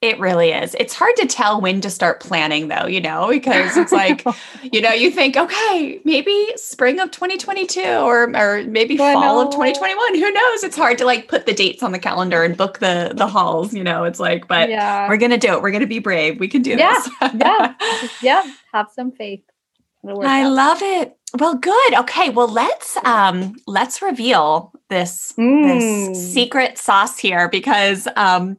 It 0.00 0.18
really 0.18 0.50
is. 0.50 0.74
It's 0.80 0.94
hard 0.94 1.14
to 1.16 1.26
tell 1.26 1.60
when 1.60 1.82
to 1.82 1.90
start 1.90 2.20
planning, 2.20 2.68
though, 2.68 2.86
you 2.86 3.02
know, 3.02 3.28
because 3.28 3.76
it's 3.76 3.92
like, 4.00 4.24
you 4.62 4.80
know, 4.80 4.92
you 4.92 5.10
think, 5.10 5.36
okay, 5.36 6.00
maybe 6.04 6.46
spring 6.56 6.98
of 7.00 7.10
2022 7.10 7.82
or, 7.82 8.34
or 8.34 8.64
maybe 8.64 8.96
fall 8.96 9.40
of 9.40 9.50
2021. 9.50 10.14
Who 10.14 10.32
knows? 10.32 10.64
It's 10.64 10.76
hard 10.76 10.96
to 10.98 11.04
like 11.04 11.28
put 11.28 11.44
the 11.44 11.52
dates 11.52 11.82
on 11.82 11.92
the 11.92 11.98
calendar 11.98 12.42
and 12.42 12.56
book 12.56 12.78
the 12.78 13.12
the 13.14 13.26
halls, 13.26 13.74
you 13.74 13.84
know. 13.84 14.04
It's 14.04 14.18
like, 14.18 14.48
but 14.48 14.70
yeah. 14.70 15.06
we're 15.06 15.18
gonna 15.18 15.36
do 15.36 15.52
it. 15.52 15.60
We're 15.60 15.70
gonna 15.70 15.86
be 15.86 15.98
brave. 15.98 16.40
We 16.40 16.48
can 16.48 16.62
do 16.62 16.76
yeah. 16.76 16.94
this. 16.94 17.34
yeah. 17.34 17.74
Yeah. 18.22 18.50
Have 18.72 18.88
some 18.94 19.12
faith. 19.12 19.42
I 20.22 20.44
out. 20.44 20.52
love 20.52 20.78
it. 20.80 21.16
Well, 21.38 21.56
good. 21.56 21.94
Okay. 21.94 22.30
Well, 22.30 22.48
let's 22.48 22.96
um 23.04 23.54
let's 23.66 24.00
reveal 24.00 24.72
this 24.88 25.34
mm. 25.38 26.08
this 26.08 26.32
secret 26.32 26.78
sauce 26.78 27.18
here 27.18 27.50
because 27.50 28.08
um 28.16 28.56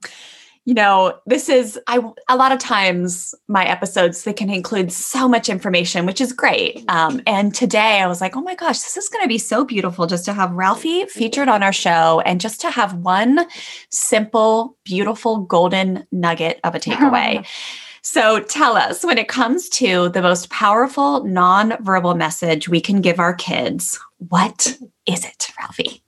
you 0.65 0.73
know 0.73 1.17
this 1.25 1.49
is 1.49 1.79
i 1.87 1.99
a 2.29 2.35
lot 2.35 2.51
of 2.51 2.59
times 2.59 3.33
my 3.47 3.65
episodes 3.65 4.23
they 4.23 4.33
can 4.33 4.49
include 4.49 4.91
so 4.91 5.27
much 5.27 5.49
information 5.49 6.05
which 6.05 6.21
is 6.21 6.33
great. 6.33 6.83
Um, 6.87 7.21
and 7.25 7.53
today 7.53 8.01
i 8.01 8.07
was 8.07 8.21
like 8.21 8.35
oh 8.35 8.41
my 8.41 8.55
gosh 8.55 8.79
this 8.79 8.97
is 8.97 9.09
going 9.09 9.23
to 9.23 9.29
be 9.29 9.37
so 9.37 9.65
beautiful 9.65 10.07
just 10.07 10.25
to 10.25 10.33
have 10.33 10.51
ralphie 10.51 11.05
featured 11.05 11.47
on 11.47 11.63
our 11.63 11.73
show 11.73 12.21
and 12.25 12.39
just 12.39 12.61
to 12.61 12.69
have 12.69 12.93
one 12.95 13.45
simple 13.89 14.77
beautiful 14.83 15.39
golden 15.41 16.05
nugget 16.11 16.59
of 16.63 16.75
a 16.75 16.79
takeaway 16.79 17.45
So 18.03 18.39
tell 18.39 18.77
us 18.77 19.05
when 19.05 19.19
it 19.19 19.27
comes 19.27 19.69
to 19.69 20.09
the 20.09 20.23
most 20.23 20.49
powerful 20.49 21.23
non-verbal 21.23 22.15
message 22.15 22.67
we 22.67 22.81
can 22.81 22.99
give 23.01 23.19
our 23.19 23.33
kids, 23.33 23.99
what 24.17 24.75
is 25.05 25.23
it, 25.23 25.47
Ralphie? 25.59 26.03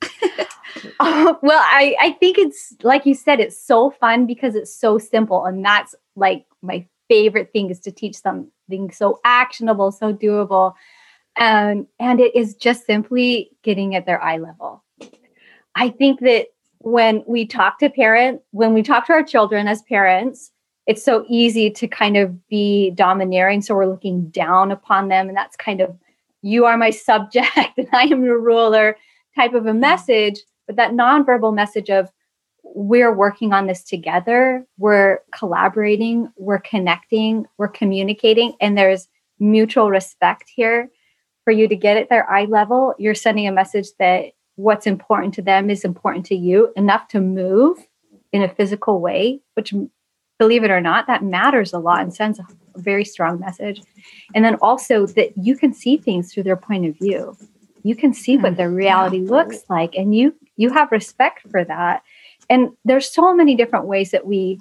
Uh, 0.99 1.35
well, 1.43 1.63
I, 1.63 1.95
I 1.99 2.11
think 2.13 2.39
it's 2.39 2.75
like 2.81 3.05
you 3.05 3.13
said, 3.13 3.39
it's 3.39 3.61
so 3.61 3.91
fun 3.91 4.25
because 4.25 4.55
it's 4.55 4.75
so 4.75 4.97
simple. 4.97 5.45
And 5.45 5.63
that's 5.63 5.93
like 6.15 6.45
my 6.63 6.87
favorite 7.09 7.51
thing 7.53 7.69
is 7.69 7.79
to 7.81 7.91
teach 7.91 8.15
something 8.15 8.91
so 8.91 9.19
actionable, 9.23 9.91
so 9.91 10.13
doable. 10.13 10.73
Um, 11.37 11.87
and 11.99 12.19
it 12.19 12.35
is 12.35 12.55
just 12.55 12.87
simply 12.87 13.51
getting 13.61 13.95
at 13.95 14.07
their 14.07 14.21
eye 14.21 14.37
level. 14.37 14.83
I 15.75 15.89
think 15.89 16.21
that 16.21 16.47
when 16.79 17.23
we 17.27 17.45
talk 17.45 17.79
to 17.79 17.89
parents, 17.89 18.43
when 18.51 18.73
we 18.73 18.81
talk 18.81 19.05
to 19.07 19.13
our 19.13 19.23
children 19.23 19.67
as 19.67 19.81
parents, 19.83 20.51
it's 20.85 21.03
so 21.03 21.25
easy 21.29 21.69
to 21.69 21.87
kind 21.87 22.17
of 22.17 22.47
be 22.47 22.91
domineering. 22.91 23.61
So 23.61 23.75
we're 23.75 23.85
looking 23.85 24.29
down 24.29 24.71
upon 24.71 25.07
them. 25.07 25.27
And 25.27 25.37
that's 25.37 25.55
kind 25.55 25.81
of, 25.81 25.95
you 26.41 26.65
are 26.65 26.77
my 26.77 26.89
subject 26.89 27.47
and 27.77 27.87
I 27.93 28.03
am 28.03 28.23
your 28.23 28.39
ruler 28.39 28.97
type 29.35 29.53
of 29.53 29.65
a 29.65 29.69
mm-hmm. 29.69 29.79
message 29.79 30.39
but 30.67 30.75
that 30.77 30.91
nonverbal 30.91 31.53
message 31.53 31.89
of 31.89 32.11
we're 32.63 33.13
working 33.13 33.53
on 33.53 33.67
this 33.67 33.83
together, 33.83 34.65
we're 34.77 35.19
collaborating, 35.37 36.31
we're 36.37 36.59
connecting, 36.59 37.45
we're 37.57 37.67
communicating, 37.67 38.53
and 38.61 38.77
there's 38.77 39.07
mutual 39.39 39.89
respect 39.89 40.49
here 40.53 40.89
for 41.43 41.51
you 41.51 41.67
to 41.67 41.75
get 41.75 41.97
at 41.97 42.09
their 42.09 42.29
eye 42.29 42.45
level. 42.45 42.95
You're 42.97 43.15
sending 43.15 43.47
a 43.47 43.51
message 43.51 43.89
that 43.99 44.27
what's 44.55 44.87
important 44.87 45.33
to 45.35 45.41
them 45.41 45.69
is 45.69 45.83
important 45.83 46.25
to 46.27 46.35
you 46.35 46.71
enough 46.75 47.07
to 47.09 47.19
move 47.19 47.85
in 48.31 48.41
a 48.41 48.49
physical 48.49 49.01
way, 49.01 49.41
which 49.55 49.73
believe 50.39 50.63
it 50.63 50.71
or 50.71 50.81
not, 50.81 51.07
that 51.07 51.23
matters 51.23 51.73
a 51.73 51.79
lot 51.79 52.01
and 52.01 52.13
sends 52.13 52.39
a 52.39 52.45
very 52.75 53.05
strong 53.05 53.39
message. 53.39 53.81
And 54.33 54.43
then 54.43 54.55
also 54.55 55.05
that 55.07 55.37
you 55.37 55.55
can 55.55 55.73
see 55.73 55.97
things 55.97 56.33
through 56.33 56.43
their 56.43 56.57
point 56.57 56.85
of 56.85 56.97
view. 56.97 57.37
You 57.83 57.95
can 57.95 58.13
see 58.13 58.37
what 58.37 58.55
their 58.55 58.69
mm, 58.69 58.75
reality 58.75 59.19
looks 59.19 59.63
like, 59.69 59.93
and 59.95 60.15
you 60.15 60.33
you 60.55 60.71
have 60.71 60.91
respect 60.91 61.41
for 61.49 61.65
that 61.65 62.03
and 62.49 62.71
there's 62.85 63.09
so 63.09 63.33
many 63.33 63.55
different 63.55 63.85
ways 63.85 64.11
that 64.11 64.25
we 64.25 64.59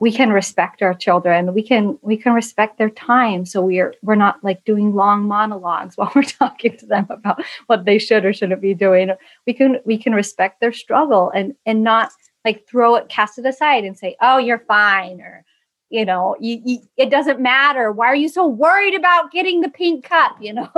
we 0.00 0.12
can 0.12 0.30
respect 0.30 0.82
our 0.82 0.94
children 0.94 1.54
we 1.54 1.62
can 1.62 1.98
we 2.02 2.16
can 2.16 2.32
respect 2.32 2.78
their 2.78 2.90
time 2.90 3.44
so 3.46 3.62
we're 3.62 3.94
we're 4.02 4.14
not 4.14 4.42
like 4.44 4.64
doing 4.64 4.94
long 4.94 5.24
monologues 5.24 5.96
while 5.96 6.12
we're 6.14 6.22
talking 6.22 6.76
to 6.76 6.86
them 6.86 7.06
about 7.10 7.42
what 7.66 7.84
they 7.84 7.98
should 7.98 8.24
or 8.24 8.32
shouldn't 8.32 8.60
be 8.60 8.74
doing 8.74 9.10
we 9.46 9.52
can 9.52 9.78
we 9.84 9.96
can 9.96 10.14
respect 10.14 10.60
their 10.60 10.72
struggle 10.72 11.30
and 11.34 11.54
and 11.66 11.82
not 11.82 12.10
like 12.44 12.66
throw 12.66 12.94
it 12.96 13.08
cast 13.08 13.38
it 13.38 13.46
aside 13.46 13.84
and 13.84 13.98
say 13.98 14.16
oh 14.20 14.38
you're 14.38 14.58
fine 14.58 15.20
or 15.20 15.44
you 15.90 16.04
know 16.04 16.36
you, 16.40 16.60
you, 16.64 16.78
it 16.96 17.10
doesn't 17.10 17.40
matter. 17.40 17.92
Why 17.92 18.06
are 18.06 18.16
you 18.16 18.28
so 18.28 18.46
worried 18.46 18.94
about 18.94 19.30
getting 19.30 19.60
the 19.60 19.68
pink 19.68 20.04
cup? 20.04 20.36
You 20.40 20.54
know? 20.54 20.70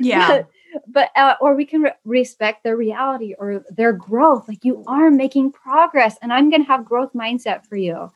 Yeah. 0.00 0.42
But 0.88 1.10
uh, 1.16 1.36
or 1.40 1.54
we 1.54 1.64
can 1.64 1.82
re- 1.82 1.92
respect 2.04 2.64
their 2.64 2.76
reality 2.76 3.34
or 3.38 3.64
their 3.70 3.92
growth. 3.92 4.48
Like 4.48 4.64
you 4.64 4.82
are 4.86 5.10
making 5.10 5.52
progress 5.52 6.16
and 6.20 6.32
i'm 6.32 6.50
going 6.50 6.62
to 6.62 6.68
have 6.68 6.84
growth 6.84 7.12
mindset 7.14 7.66
for 7.66 7.76
you. 7.76 8.10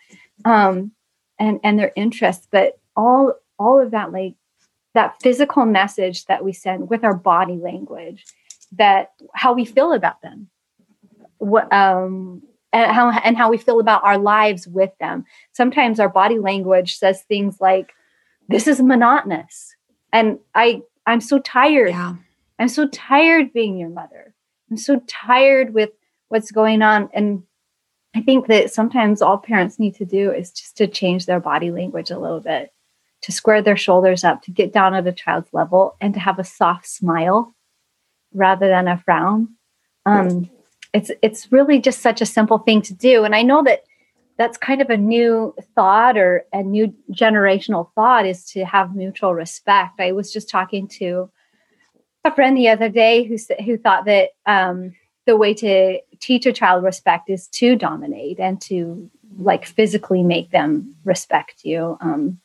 Um 0.44 0.92
and 1.38 1.60
and 1.62 1.78
their 1.78 1.92
interests. 1.96 2.46
But 2.50 2.78
all 2.96 3.34
all 3.58 3.80
of 3.80 3.90
that 3.90 4.12
like 4.12 4.34
that 4.94 5.20
physical 5.22 5.64
message 5.66 6.24
that 6.26 6.44
we 6.44 6.52
send 6.52 6.90
with 6.90 7.04
our 7.04 7.14
body 7.14 7.56
language 7.56 8.24
that 8.72 9.12
how 9.34 9.52
we 9.52 9.64
feel 9.64 9.92
about 9.92 10.20
them. 10.22 10.48
What 11.38 11.72
um 11.72 12.42
and 12.72 12.92
how 12.92 13.10
and 13.10 13.36
how 13.36 13.50
we 13.50 13.58
feel 13.58 13.80
about 13.80 14.04
our 14.04 14.18
lives 14.18 14.66
with 14.68 14.90
them 15.00 15.24
sometimes 15.52 15.98
our 15.98 16.08
body 16.08 16.38
language 16.38 16.96
says 16.96 17.22
things 17.22 17.60
like 17.60 17.92
this 18.48 18.66
is 18.66 18.80
monotonous 18.80 19.74
and 20.12 20.38
i 20.54 20.80
i'm 21.06 21.20
so 21.20 21.38
tired 21.38 21.90
yeah 21.90 22.14
I'm 22.60 22.68
so 22.68 22.86
tired 22.88 23.54
being 23.54 23.78
your 23.78 23.88
mother. 23.88 24.34
I'm 24.70 24.76
so 24.76 25.00
tired 25.08 25.72
with 25.72 25.90
what's 26.28 26.52
going 26.52 26.82
on. 26.82 27.08
And 27.14 27.42
I 28.14 28.20
think 28.20 28.48
that 28.48 28.70
sometimes 28.70 29.22
all 29.22 29.38
parents 29.38 29.78
need 29.78 29.94
to 29.94 30.04
do 30.04 30.30
is 30.30 30.52
just 30.52 30.76
to 30.76 30.86
change 30.86 31.24
their 31.24 31.40
body 31.40 31.70
language 31.70 32.10
a 32.10 32.18
little 32.18 32.40
bit, 32.40 32.70
to 33.22 33.32
square 33.32 33.62
their 33.62 33.78
shoulders 33.78 34.24
up, 34.24 34.42
to 34.42 34.50
get 34.50 34.74
down 34.74 34.94
at 34.94 35.06
a 35.06 35.12
child's 35.12 35.48
level, 35.54 35.96
and 36.02 36.12
to 36.12 36.20
have 36.20 36.38
a 36.38 36.44
soft 36.44 36.86
smile 36.86 37.56
rather 38.34 38.68
than 38.68 38.88
a 38.88 38.98
frown. 38.98 39.56
Um, 40.04 40.50
it's 40.92 41.10
it's 41.22 41.50
really 41.52 41.80
just 41.80 42.00
such 42.00 42.20
a 42.20 42.26
simple 42.26 42.58
thing 42.58 42.82
to 42.82 42.94
do, 42.94 43.24
and 43.24 43.34
I 43.34 43.42
know 43.42 43.62
that 43.64 43.84
that's 44.36 44.56
kind 44.56 44.80
of 44.80 44.88
a 44.88 44.96
new 44.96 45.54
thought 45.74 46.16
or 46.16 46.46
a 46.52 46.62
new 46.62 46.94
generational 47.12 47.92
thought 47.94 48.24
is 48.24 48.44
to 48.52 48.64
have 48.64 48.96
mutual 48.96 49.34
respect. 49.34 50.00
I 50.00 50.12
was 50.12 50.32
just 50.32 50.48
talking 50.48 50.88
to 50.98 51.30
a 52.24 52.34
friend 52.34 52.56
the 52.56 52.68
other 52.68 52.88
day 52.88 53.24
who 53.24 53.36
who 53.64 53.76
thought 53.76 54.06
that 54.06 54.30
um, 54.46 54.94
the 55.26 55.36
way 55.36 55.54
to 55.54 56.00
teach 56.20 56.46
a 56.46 56.52
child 56.52 56.84
respect 56.84 57.30
is 57.30 57.48
to 57.48 57.76
dominate 57.76 58.40
and 58.40 58.60
to 58.62 59.10
like 59.36 59.64
physically 59.64 60.22
make 60.22 60.50
them 60.50 60.94
respect 61.04 61.64
you, 61.64 61.96
um, 62.00 62.40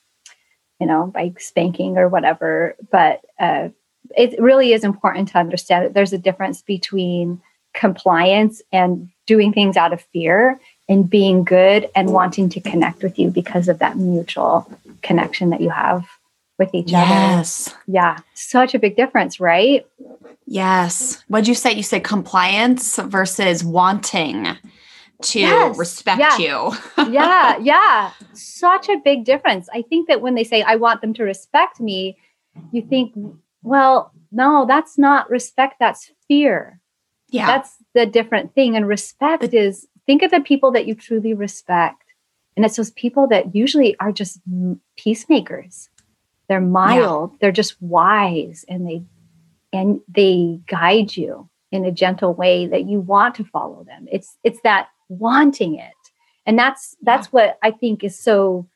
you 0.79 0.87
know, 0.87 1.07
by 1.07 1.33
spanking 1.39 1.97
or 1.97 2.07
whatever. 2.07 2.75
But 2.91 3.21
uh, 3.39 3.69
it 4.15 4.39
really 4.39 4.73
is 4.73 4.83
important 4.83 5.29
to 5.29 5.39
understand 5.39 5.85
that 5.85 5.93
there's 5.93 6.13
a 6.13 6.17
difference 6.17 6.61
between 6.61 7.41
compliance 7.75 8.61
and 8.71 9.09
doing 9.27 9.53
things 9.53 9.77
out 9.77 9.93
of 9.93 10.01
fear 10.13 10.59
and 10.87 11.09
being 11.09 11.43
good 11.43 11.89
and 11.95 12.11
wanting 12.11 12.49
to 12.49 12.61
connect 12.61 13.03
with 13.03 13.17
you 13.19 13.29
because 13.29 13.67
of 13.67 13.79
that 13.79 13.97
mutual 13.97 14.69
connection 15.01 15.49
that 15.49 15.61
you 15.61 15.69
have 15.69 16.05
with 16.57 16.73
each 16.73 16.91
yes. 16.91 17.05
other. 17.05 17.19
Yes. 17.19 17.75
Yeah. 17.87 18.17
Such 18.33 18.73
a 18.73 18.79
big 18.79 18.95
difference, 18.95 19.39
right? 19.39 19.85
Yes. 20.45 21.23
What'd 21.27 21.47
you 21.47 21.55
say? 21.55 21.73
You 21.73 21.83
said 21.83 22.03
compliance 22.03 22.97
versus 22.97 23.63
wanting 23.63 24.47
to 25.21 25.39
yes. 25.39 25.77
respect 25.77 26.19
yeah. 26.19 26.37
you. 26.37 26.73
yeah. 27.11 27.57
Yeah. 27.57 28.11
Such 28.33 28.89
a 28.89 28.97
big 29.03 29.25
difference. 29.25 29.67
I 29.73 29.81
think 29.81 30.07
that 30.07 30.21
when 30.21 30.35
they 30.35 30.43
say, 30.43 30.61
I 30.61 30.75
want 30.75 31.01
them 31.01 31.13
to 31.15 31.23
respect 31.23 31.79
me, 31.79 32.17
you 32.71 32.81
think, 32.81 33.13
well, 33.63 34.13
no, 34.31 34.65
that's 34.67 34.97
not 34.97 35.29
respect. 35.29 35.75
That's 35.79 36.11
fear. 36.27 36.79
Yeah. 37.35 37.47
That's 37.47 37.75
the 37.93 38.05
different 38.05 38.53
thing. 38.53 38.75
And 38.75 38.87
respect 38.87 39.53
is 39.53 39.87
think 40.05 40.23
of 40.23 40.31
the 40.31 40.41
people 40.41 40.71
that 40.71 40.87
you 40.87 40.95
truly 40.95 41.33
respect. 41.33 42.03
And 42.55 42.65
it's 42.65 42.77
those 42.77 42.91
people 42.91 43.27
that 43.27 43.53
usually 43.53 43.97
are 43.99 44.11
just 44.11 44.39
peacemakers 44.97 45.89
they're 46.47 46.61
mild 46.61 47.31
yeah. 47.31 47.37
they're 47.41 47.51
just 47.51 47.81
wise 47.81 48.65
and 48.67 48.87
they 48.87 49.03
and 49.73 49.99
they 50.07 50.59
guide 50.67 51.15
you 51.15 51.49
in 51.71 51.85
a 51.85 51.91
gentle 51.91 52.33
way 52.33 52.67
that 52.67 52.87
you 52.87 52.99
want 52.99 53.35
to 53.35 53.43
follow 53.43 53.83
them 53.83 54.07
it's 54.11 54.37
it's 54.43 54.61
that 54.61 54.89
wanting 55.09 55.75
it 55.75 55.93
and 56.45 56.57
that's 56.57 56.95
that's 57.01 57.27
yeah. 57.27 57.31
what 57.31 57.57
i 57.63 57.71
think 57.71 58.03
is 58.03 58.17
so 58.17 58.67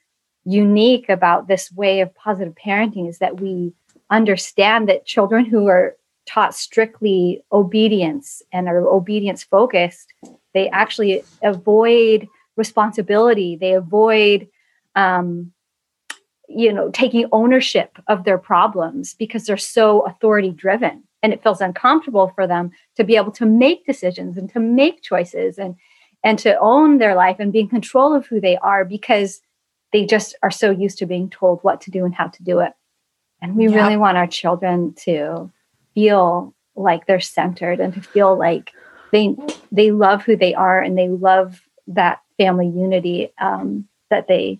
unique 0.45 1.09
about 1.09 1.47
this 1.47 1.71
way 1.71 2.01
of 2.01 2.13
positive 2.15 2.55
parenting 2.55 3.07
is 3.07 3.19
that 3.19 3.39
we 3.39 3.73
understand 4.09 4.89
that 4.89 5.05
children 5.05 5.45
who 5.45 5.67
are 5.67 5.95
taught 6.29 6.53
strictly 6.55 7.43
obedience 7.51 8.41
and 8.53 8.67
are 8.67 8.87
obedience 8.87 9.43
focused 9.43 10.13
they 10.53 10.69
actually 10.69 11.23
avoid 11.43 12.27
responsibility. 12.55 13.55
They 13.55 13.73
avoid 13.73 14.47
um, 14.95 15.51
you 16.47 16.73
know 16.73 16.89
taking 16.89 17.25
ownership 17.31 17.97
of 18.07 18.23
their 18.23 18.37
problems 18.37 19.13
because 19.13 19.45
they're 19.45 19.57
so 19.57 20.01
authority 20.01 20.49
driven 20.49 21.03
and 21.21 21.31
it 21.31 21.43
feels 21.43 21.61
uncomfortable 21.61 22.31
for 22.33 22.47
them 22.47 22.71
to 22.95 23.03
be 23.03 23.15
able 23.15 23.31
to 23.31 23.45
make 23.45 23.85
decisions 23.85 24.35
and 24.35 24.51
to 24.51 24.59
make 24.59 25.03
choices 25.03 25.59
and 25.59 25.75
and 26.23 26.39
to 26.39 26.57
own 26.59 26.97
their 26.97 27.15
life 27.15 27.37
and 27.39 27.53
be 27.53 27.59
in 27.59 27.67
control 27.67 28.13
of 28.13 28.25
who 28.25 28.41
they 28.41 28.57
are 28.57 28.83
because 28.83 29.41
they 29.93 30.05
just 30.05 30.35
are 30.43 30.51
so 30.51 30.71
used 30.71 30.97
to 30.97 31.05
being 31.05 31.29
told 31.29 31.59
what 31.61 31.81
to 31.81 31.91
do 31.91 32.03
and 32.03 32.13
how 32.13 32.27
to 32.27 32.43
do 32.43 32.59
it. 32.59 32.73
And 33.41 33.55
we 33.55 33.67
really 33.69 33.95
want 33.95 34.17
our 34.17 34.27
children 34.27 34.93
to 35.05 35.49
feel 35.93 36.53
like 36.75 37.05
they're 37.05 37.19
centered 37.19 37.79
and 37.79 37.93
to 37.93 38.01
feel 38.01 38.37
like 38.37 38.71
they 39.11 39.35
they 39.71 39.91
love 39.91 40.23
who 40.23 40.35
they 40.35 40.53
are 40.53 40.79
and 40.81 40.97
they 40.97 41.09
love 41.09 41.61
that 41.87 42.21
family 42.37 42.67
unity 42.67 43.31
um, 43.39 43.87
that 44.09 44.27
they 44.27 44.59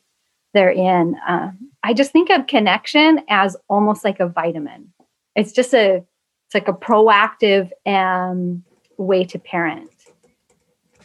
they're 0.53 0.71
in. 0.71 1.15
Uh, 1.27 1.51
I 1.83 1.93
just 1.93 2.11
think 2.11 2.29
of 2.29 2.47
connection 2.47 3.21
as 3.29 3.55
almost 3.67 4.03
like 4.03 4.19
a 4.19 4.27
vitamin. 4.27 4.91
It's 5.35 5.51
just 5.51 5.73
a 5.73 6.03
it's 6.47 6.55
like 6.55 6.67
a 6.67 6.73
proactive 6.73 7.69
um, 7.85 8.63
way 8.97 9.23
to 9.25 9.39
parent 9.39 9.89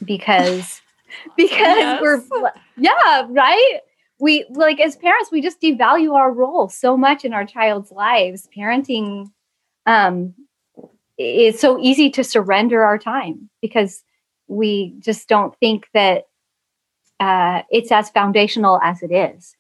because 0.05 0.81
because 1.37 1.59
yes. 1.59 2.03
we're 2.03 2.23
yeah 2.77 3.27
right 3.29 3.81
we 4.21 4.47
like 4.51 4.81
as 4.81 4.97
parents 4.97 5.31
we 5.31 5.41
just 5.41 5.61
devalue 5.61 6.15
our 6.15 6.33
role 6.33 6.69
so 6.69 6.97
much 6.97 7.25
in 7.25 7.33
our 7.33 7.45
child's 7.45 7.93
lives 7.93 8.49
parenting 8.57 9.31
um 9.87 10.35
it's 11.17 11.61
so 11.61 11.79
easy 11.79 12.11
to 12.11 12.25
surrender 12.25 12.83
our 12.83 12.99
time 12.99 13.49
because 13.63 14.03
we 14.49 14.95
just 14.99 15.29
don't 15.29 15.57
think 15.59 15.87
that 15.95 16.25
uh, 17.21 17.63
it's 17.71 17.93
as 17.93 18.11
foundational 18.11 18.81
as 18.83 19.03
it 19.03 19.13
is 19.13 19.57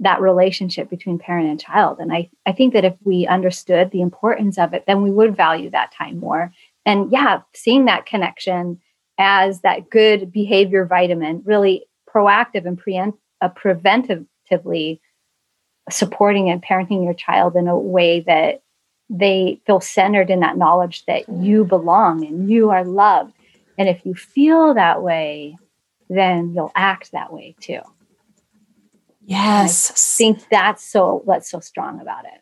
that 0.00 0.20
relationship 0.20 0.88
between 0.88 1.18
parent 1.18 1.48
and 1.48 1.60
child. 1.60 1.98
And 1.98 2.12
I, 2.12 2.30
I 2.46 2.52
think 2.52 2.72
that 2.74 2.84
if 2.84 2.94
we 3.02 3.26
understood 3.26 3.90
the 3.90 4.00
importance 4.00 4.56
of 4.56 4.72
it, 4.72 4.84
then 4.86 5.02
we 5.02 5.10
would 5.10 5.36
value 5.36 5.70
that 5.70 5.92
time 5.92 6.20
more. 6.20 6.52
And 6.86 7.10
yeah, 7.10 7.40
seeing 7.52 7.86
that 7.86 8.06
connection 8.06 8.80
as 9.18 9.62
that 9.62 9.90
good 9.90 10.30
behavior 10.30 10.84
vitamin, 10.84 11.42
really 11.44 11.84
proactive 12.08 12.64
and 12.64 12.78
preempt, 12.78 13.18
uh, 13.40 13.48
preventatively 13.48 15.00
supporting 15.90 16.48
and 16.48 16.62
parenting 16.62 17.02
your 17.02 17.14
child 17.14 17.56
in 17.56 17.66
a 17.66 17.76
way 17.76 18.20
that 18.20 18.62
they 19.10 19.60
feel 19.66 19.80
centered 19.80 20.30
in 20.30 20.40
that 20.40 20.58
knowledge 20.58 21.04
that 21.06 21.28
you 21.28 21.64
belong 21.64 22.24
and 22.24 22.50
you 22.50 22.70
are 22.70 22.84
loved. 22.84 23.34
And 23.78 23.88
if 23.88 24.04
you 24.04 24.14
feel 24.14 24.74
that 24.74 25.02
way, 25.02 25.56
then 26.10 26.52
you'll 26.54 26.72
act 26.74 27.12
that 27.12 27.32
way 27.32 27.54
too. 27.60 27.80
Yes. 29.24 29.90
I 29.90 29.94
think 29.94 30.48
that's 30.50 30.84
so 30.84 31.22
what's 31.24 31.50
so 31.50 31.60
strong 31.60 32.00
about 32.00 32.24
it. 32.24 32.40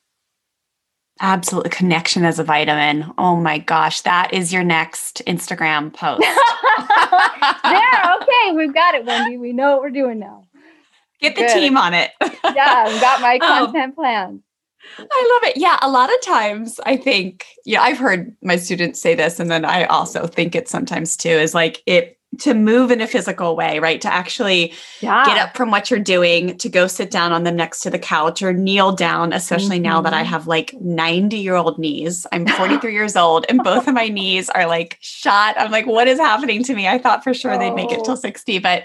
Absolutely. 1.21 1.71
Connection 1.71 2.25
as 2.25 2.39
a 2.39 2.45
vitamin. 2.45 3.13
Oh 3.17 3.37
my 3.37 3.59
gosh. 3.59 4.03
That 4.03 4.33
is 4.33 4.53
your 4.53 4.65
next 4.65 5.23
Instagram 5.27 5.93
post. 5.93 6.21
there. 7.65 8.15
Okay. 8.17 8.57
We've 8.57 8.75
got 8.75 8.95
it, 8.95 9.05
Wendy. 9.05 9.37
We 9.37 9.53
know 9.53 9.73
what 9.73 9.83
we're 9.83 9.91
doing 9.91 10.19
now. 10.19 10.45
Get 11.21 11.35
the 11.35 11.43
Good. 11.43 11.55
team 11.55 11.77
on 11.77 11.95
it. 11.95 12.11
yeah. 12.21 12.85
I've 12.87 13.01
got 13.01 13.21
my 13.21 13.39
oh. 13.43 13.47
content 13.47 13.95
oh. 13.97 14.01
planned. 14.01 14.43
I 14.99 15.41
love 15.43 15.51
it. 15.51 15.57
Yeah, 15.57 15.79
a 15.83 15.91
lot 15.91 16.13
of 16.13 16.21
times 16.23 16.79
I 16.87 16.97
think, 16.97 17.47
yeah, 17.65 17.83
I've 17.83 17.99
heard 17.99 18.35
my 18.43 18.57
students 18.57 19.01
say 19.01 19.15
this, 19.15 19.41
and 19.41 19.51
then 19.51 19.65
I 19.65 19.85
also 19.87 20.27
think 20.27 20.55
it 20.55 20.69
sometimes 20.69 21.17
too, 21.17 21.29
is 21.29 21.55
like 21.55 21.83
it 21.87 22.16
to 22.39 22.55
move 22.55 22.91
in 22.91 23.01
a 23.01 23.07
physical 23.07 23.57
way, 23.57 23.79
right? 23.79 24.01
To 24.01 24.13
actually 24.13 24.73
Yeah. 25.01 25.25
get 25.25 25.39
up 25.39 25.57
from 25.57 25.71
what 25.71 25.91
you're 25.91 26.01
doing, 26.01 26.57
to 26.59 26.69
go 26.69 26.87
sit 26.87 27.11
down 27.11 27.33
on 27.33 27.45
them 27.45 27.57
next 27.57 27.81
to 27.81 27.91
the 27.91 27.99
couch 27.99 28.43
or 28.43 28.53
kneel 28.53 28.93
down, 28.93 29.33
especially 29.33 29.79
now 29.79 30.01
that 30.03 30.13
I 30.15 30.23
Mhm. 30.23 30.27
have 30.27 30.47
like 30.47 30.75
90 30.81 31.39
year 31.39 31.55
old 31.55 31.79
knees. 31.79 32.27
I'm 32.33 32.47
43 32.47 32.93
years 32.93 33.17
old 33.17 33.47
and 33.49 33.63
both 33.63 33.89
of 33.89 33.95
my 33.95 34.09
knees 34.19 34.49
are 34.51 34.67
like 34.67 34.99
shot. 35.01 35.55
I'm 35.59 35.71
like, 35.71 35.87
what 35.87 36.09
is 36.09 36.19
happening 36.19 36.63
to 36.65 36.75
me? 36.75 36.87
I 36.89 36.99
thought 36.99 37.23
for 37.25 37.33
sure 37.35 37.57
they'd 37.59 37.75
make 37.75 37.93
it 37.93 38.01
Oh. 38.01 38.05
till 38.05 38.17
60, 38.17 38.59
but 38.59 38.85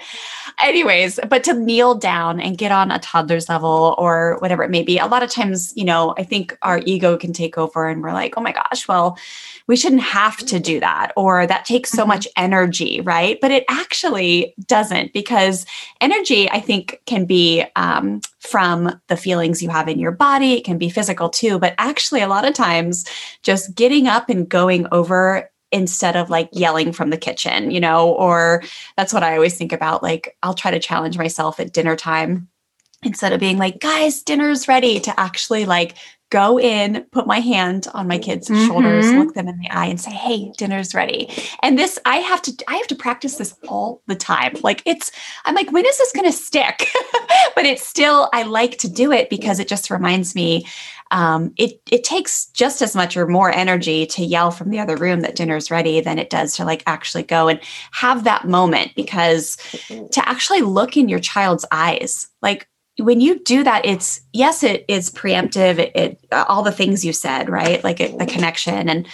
anyways, 0.64 1.20
but 1.30 1.44
to 1.46 1.54
kneel 1.54 1.96
down 1.96 2.40
and 2.40 2.58
get 2.58 2.72
on 2.72 2.92
a 2.92 3.00
toddler's 3.00 3.50
level 3.50 3.96
or 3.98 4.38
whatever 4.40 4.64
it 4.64 4.70
may 4.70 4.84
be, 4.84 4.98
a 4.98 5.08
lot 5.08 5.24
of 5.24 5.30
times, 5.30 5.74
you 5.76 5.86
know, 5.86 6.14
I 6.18 6.24
think 6.24 6.58
our 6.62 6.82
ego 6.86 7.18
can 7.18 7.34
take 7.34 7.58
over 7.58 7.88
and 7.88 8.02
we're 8.04 8.14
like, 8.14 8.36
oh 8.38 8.42
my 8.42 8.52
gosh, 8.52 8.88
well, 8.88 9.18
we 9.68 9.76
shouldn't 9.76 10.02
have 10.02 10.38
to 10.38 10.60
do 10.60 10.80
that 10.80 11.12
or 11.16 11.48
that 11.48 11.66
takes 11.66 11.92
so 11.92 12.04
Mhm. 12.04 12.08
much 12.08 12.28
energy, 12.38 13.02
right? 13.02 13.40
But 13.42 13.52
it 13.52 13.64
actually 13.70 14.54
doesn't 14.68 15.14
because 15.14 15.66
energy, 16.00 16.50
I 16.50 16.60
think, 16.60 17.00
can 17.06 17.26
be 17.26 17.64
um, 17.76 18.22
from 18.40 19.00
the 19.08 19.18
feelings 19.18 19.62
you 19.62 19.70
have 19.70 19.88
in 19.88 20.00
your 20.00 20.12
body. 20.12 20.54
It 20.54 20.66
can 20.66 20.78
be 20.78 20.90
physical 20.90 21.30
too, 21.30 21.60
but 21.60 21.76
actually, 21.78 22.22
a 22.22 22.28
lot 22.28 22.48
of 22.48 22.54
times, 22.54 23.06
just 23.44 23.76
getting 23.76 24.08
up 24.08 24.30
and 24.30 24.48
going 24.50 24.88
over 24.92 25.50
instead 25.72 26.18
of 26.18 26.30
like 26.30 26.50
yelling 26.52 26.92
from 26.92 27.12
the 27.12 27.18
kitchen, 27.18 27.72
you 27.72 27.80
know, 27.80 28.10
or 28.12 28.62
that's 28.98 29.14
what 29.14 29.24
I 29.24 29.36
always 29.36 29.58
think 29.58 29.72
about. 29.72 30.04
Like, 30.04 30.36
I'll 30.44 30.54
try 30.54 30.72
to 30.72 30.80
challenge 30.80 31.18
myself 31.18 31.60
at 31.60 31.72
dinner 31.72 31.96
time 31.96 32.50
instead 33.04 33.34
of 33.34 33.40
being 33.40 33.58
like, 33.58 33.80
guys, 33.80 34.22
dinner's 34.22 34.68
ready 34.68 35.00
to 35.02 35.20
actually 35.20 35.66
like 35.66 35.96
go 36.30 36.58
in, 36.58 37.06
put 37.12 37.28
my 37.28 37.40
hand 37.42 37.88
on 37.94 38.08
my 38.08 38.18
kids' 38.18 38.48
shoulders, 38.48 39.06
Mhm. 39.06 39.18
look 39.18 39.34
them 39.34 39.50
in 39.50 39.60
the 39.60 39.70
eye 39.70 39.88
and 39.88 40.00
say, 40.00 40.12
"Hey, 40.12 40.54
dinner's 40.58 40.96
ready." 40.96 41.30
And 41.62 41.78
this 41.78 42.00
I 42.06 42.18
have 42.18 42.42
to 42.44 42.54
I 42.70 42.78
have 42.78 42.88
to 42.88 42.96
practice 42.96 43.36
this 43.36 43.54
all 43.68 44.02
the 44.08 44.16
time. 44.16 44.56
Like 44.64 44.82
it's 44.86 45.12
I'm 45.44 45.56
like, 45.56 45.72
when 45.74 45.86
is 45.86 45.98
this 45.98 46.14
going 46.14 46.32
to 46.32 46.38
stick? 46.38 46.88
but 47.56 47.66
it's 47.66 47.86
still 47.86 48.30
I 48.34 48.44
like 48.44 48.78
to 48.78 48.90
do 48.90 49.12
it 49.12 49.30
because 49.30 49.60
it 49.60 49.68
just 49.68 49.90
reminds 49.90 50.34
me 50.34 50.66
um, 51.12 51.54
it 51.58 51.82
it 51.92 52.06
takes 52.06 52.46
just 52.46 52.82
as 52.82 52.96
much 52.96 53.18
or 53.18 53.28
more 53.28 53.52
energy 53.52 54.06
to 54.06 54.24
yell 54.24 54.52
from 54.52 54.70
the 54.70 54.80
other 54.80 54.96
room 54.96 55.20
that 55.22 55.36
dinner's 55.36 55.70
ready 55.70 56.00
than 56.00 56.18
it 56.18 56.30
does 56.30 56.56
to 56.56 56.64
like 56.64 56.82
actually 56.88 57.24
go 57.24 57.50
and 57.50 57.60
have 57.92 58.24
that 58.24 58.48
moment 58.48 58.92
because 58.96 59.58
to 59.90 60.30
actually 60.30 60.62
look 60.62 60.96
in 60.96 61.10
your 61.10 61.20
child's 61.20 61.66
eyes 61.74 62.30
like 62.42 62.70
when 63.02 63.22
you 63.22 63.40
do 63.44 63.64
that 63.64 63.86
it's 63.86 64.22
yes 64.34 64.64
it 64.64 64.86
is 64.88 65.10
preemptive 65.10 65.80
it, 65.80 65.92
it 65.96 66.20
all 66.32 66.64
the 66.64 66.72
things 66.72 67.04
you 67.06 67.14
said 67.14 67.50
right? 67.50 67.84
Like 67.84 68.00
it, 68.00 68.18
the 68.18 68.26
connection. 68.26 68.90
And 68.90 69.08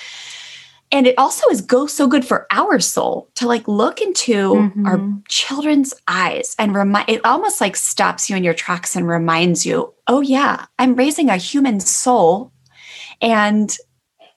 and 0.90 1.06
it 1.06 1.18
also 1.18 1.50
is 1.50 1.62
go 1.62 1.86
so 1.86 2.08
good 2.08 2.24
for 2.24 2.48
our 2.50 2.80
soul 2.80 3.30
to 3.36 3.46
like 3.48 3.68
look 3.68 4.00
into 4.02 4.72
our 4.86 4.98
Mhm. 5.00 5.22
children's 5.28 5.94
eyes 6.08 6.56
and 6.58 6.74
remind 6.74 7.10
it 7.10 7.26
almost 7.26 7.60
like 7.60 7.76
stops 7.76 8.30
you 8.30 8.38
in 8.38 8.44
your 8.46 8.54
tracks 8.54 8.96
and 8.96 9.06
reminds 9.08 9.66
you 9.66 9.94
oh 10.08 10.22
yeah 10.22 10.66
i'm 10.80 10.96
raising 10.96 11.30
a 11.30 11.38
human 11.38 11.80
soul. 11.80 12.52
And 13.22 13.76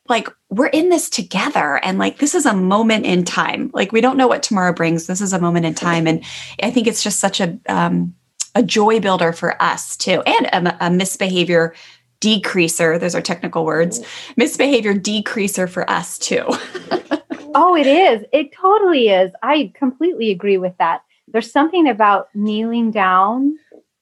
like 0.09 0.29
we're 0.49 0.67
in 0.67 0.89
this 0.89 1.09
together. 1.09 1.79
And 1.85 1.99
like 1.99 2.19
this 2.19 2.35
is 2.35 2.47
a 2.47 2.53
moment 2.55 3.07
in 3.07 3.25
time. 3.25 3.71
Like 3.73 3.93
we 3.93 4.01
don't 4.01 4.17
know 4.17 4.27
what 4.27 4.43
tomorrow 4.43 4.73
brings. 4.73 5.07
This 5.07 5.21
is 5.21 5.33
a 5.33 5.39
moment 5.39 5.67
in 5.67 5.75
time. 5.75 6.07
And 6.09 6.25
i 6.63 6.71
think 6.71 6.87
it's 6.89 7.03
just 7.05 7.21
such 7.21 7.41
a 7.41 7.59
um 7.69 8.15
a 8.55 8.63
joy 8.63 9.01
builder 9.01 9.33
for 9.33 9.61
us 9.63 9.97
too 9.97 10.23
and 10.27 10.69
a, 10.69 10.87
a 10.87 10.91
misbehavior 10.91 11.75
decreaser 12.21 12.99
those 13.01 13.15
are 13.15 13.23
technical 13.23 13.65
words 13.65 14.01
misbehavior 14.37 14.95
decreaser 14.95 15.69
for 15.69 15.89
us 15.91 16.19
too 16.19 16.47
Oh, 17.55 17.75
it 17.75 17.87
is. 17.87 18.25
It 18.33 18.53
totally 18.53 19.09
is. 19.09 19.33
I 19.43 19.73
completely 19.75 20.31
agree 20.31 20.59
with 20.59 20.77
that. 20.79 21.03
There's 21.29 21.51
something 21.51 21.89
about 21.89 22.29
kneeling 22.35 22.91
down 22.91 23.57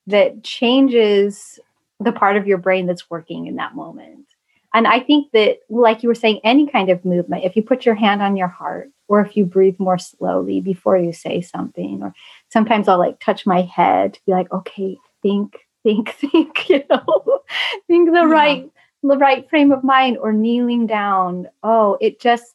that 0.07 0.43
changes 0.43 1.59
the 2.01 2.13
part 2.13 2.37
of 2.37 2.47
your 2.47 2.59
brain 2.59 2.87
that's 2.87 3.11
working 3.11 3.47
in 3.47 3.57
that 3.57 3.75
moment. 3.75 4.27
And 4.75 4.87
I 4.87 5.01
think 5.01 5.33
that, 5.33 5.59
like 5.69 6.03
you 6.03 6.09
were 6.09 6.15
saying, 6.15 6.41
any 6.45 6.67
kind 6.67 6.91
of 6.91 7.05
movement, 7.05 7.45
if 7.45 7.57
you 7.57 7.63
put 7.63 7.87
your 7.87 7.95
hand 7.95 8.23
on 8.23 8.37
your 8.37 8.49
heart 8.49 8.91
or 9.09 9.21
if 9.21 9.37
you 9.37 9.45
breathe 9.45 9.77
more 9.79 9.99
slowly 9.99 10.61
before 10.61 10.99
you 10.99 11.13
say 11.13 11.41
something, 11.41 12.03
or 12.03 12.13
sometimes 12.51 12.89
I'll 12.89 12.99
like 12.99 13.19
touch 13.21 13.47
my 13.47 13.63
head 13.63 14.15
to 14.15 14.21
be 14.27 14.33
like, 14.33 14.53
okay, 14.53 14.99
think, 15.23 15.57
think, 15.83 16.11
think, 16.21 16.69
you 16.69 16.85
know, 16.91 17.41
think 17.87 18.11
the 18.11 18.21
Yeah. 18.21 18.25
right, 18.25 18.71
the 19.03 19.17
right 19.17 19.49
frame 19.49 19.73
of 19.73 19.83
mind 19.83 20.19
or 20.19 20.33
kneeling 20.33 20.87
down. 20.87 21.49
Oh, 21.63 21.97
it 22.01 22.21
just, 22.21 22.55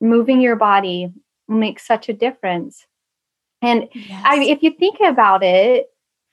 moving 0.00 0.40
your 0.40 0.56
body 0.56 1.10
makes 1.48 1.86
such 1.86 2.08
a 2.08 2.12
difference. 2.12 2.86
And 3.62 3.88
I 4.24 4.36
if 4.42 4.62
you 4.62 4.72
think 4.72 5.00
about 5.00 5.42
it, 5.42 5.86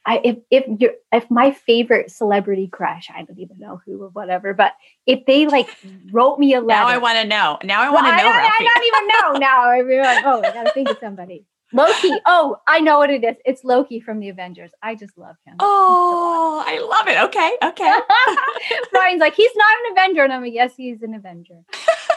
I, 0.05 0.19
if 0.23 0.37
if 0.49 0.63
you 0.81 0.91
if 1.11 1.29
my 1.29 1.51
favorite 1.51 2.09
celebrity 2.09 2.67
crush, 2.67 3.09
I 3.13 3.23
don't 3.23 3.39
even 3.39 3.59
know 3.59 3.79
who 3.85 4.01
or 4.03 4.09
whatever, 4.09 4.53
but 4.53 4.73
if 5.05 5.25
they 5.27 5.45
like 5.45 5.69
wrote 6.11 6.39
me 6.39 6.53
a 6.55 6.61
letter, 6.61 6.81
now 6.81 6.87
i 6.87 6.97
want 6.97 7.19
to 7.19 7.27
know 7.27 7.59
now 7.63 7.81
i 7.83 7.89
want 7.91 8.07
to 8.07 8.11
know 8.11 8.29
I, 8.29 8.37
Ralphie. 8.37 8.65
I 8.67 8.73
don't 8.73 8.87
even 8.87 9.07
know 9.07 9.39
now. 9.47 9.69
I 9.69 9.81
mean, 9.83 10.01
like, 10.01 10.25
oh, 10.25 10.39
I 10.43 10.51
gotta 10.53 10.71
think 10.71 10.89
of 10.89 10.97
somebody. 10.99 11.45
Loki. 11.73 12.11
Oh, 12.25 12.57
I 12.67 12.79
know 12.81 12.97
what 12.97 13.09
it 13.11 13.23
is. 13.23 13.35
It's 13.45 13.63
Loki 13.63 13.99
from 14.01 14.19
the 14.19 14.27
Avengers. 14.29 14.71
I 14.83 14.95
just 14.95 15.17
love 15.17 15.37
him. 15.45 15.55
oh 15.59 16.61
i 16.67 16.79
love 16.79 17.07
it 17.07 17.17
okay 17.17 17.55
okay 17.63 17.99
Brian's 18.91 19.19
like, 19.21 19.35
he's 19.35 19.51
not 19.55 19.73
an 19.85 19.91
Avenger. 19.93 20.23
And 20.23 20.33
I'm 20.33 20.41
like, 20.41 20.53
yes, 20.53 20.73
he's 20.75 21.01
an 21.01 21.13
Avenger. 21.13 21.61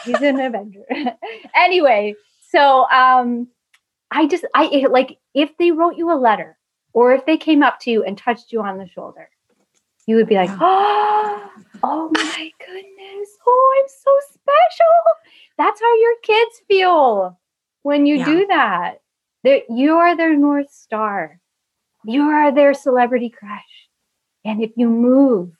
He's 0.03 0.21
an 0.21 0.39
Avenger. 0.39 0.83
anyway, 1.55 2.15
so 2.51 2.85
um, 2.89 3.47
I 4.11 4.27
just, 4.27 4.45
I 4.53 4.65
it- 4.65 4.91
like, 4.91 5.17
if 5.33 5.55
they 5.57 5.71
wrote 5.71 5.95
you 5.95 6.11
a 6.11 6.19
letter 6.19 6.57
or 6.95 7.11
if 7.11 7.25
they 7.25 7.35
came 7.37 7.61
up 7.61 7.77
to 7.81 7.91
you 7.91 8.03
and 8.05 8.17
touched 8.17 8.53
you 8.53 8.61
on 8.61 8.77
the 8.77 8.87
shoulder, 8.87 9.29
you 10.07 10.15
would 10.15 10.27
be 10.27 10.35
like, 10.35 10.49
oh, 10.61 11.51
oh 11.83 12.09
my 12.13 12.51
goodness. 12.65 13.29
Oh, 13.45 13.75
I'm 13.77 13.89
so 13.89 14.17
special. 14.29 14.93
That's 15.57 15.81
how 15.81 15.95
your 15.99 16.15
kids 16.23 16.61
feel 16.67 17.37
when 17.83 18.05
you 18.05 18.15
Yeah. 18.15 18.25
do 18.25 18.47
that. 18.47 19.01
That 19.43 19.63
you 19.69 19.97
are 19.97 20.15
their 20.15 20.35
North 20.35 20.71
Star. 20.71 21.39
You 22.05 22.23
are 22.23 22.51
their 22.51 22.73
celebrity 22.73 23.29
crush. 23.29 23.89
And 24.45 24.63
if 24.63 24.71
you 24.75 24.89
move 24.89 25.51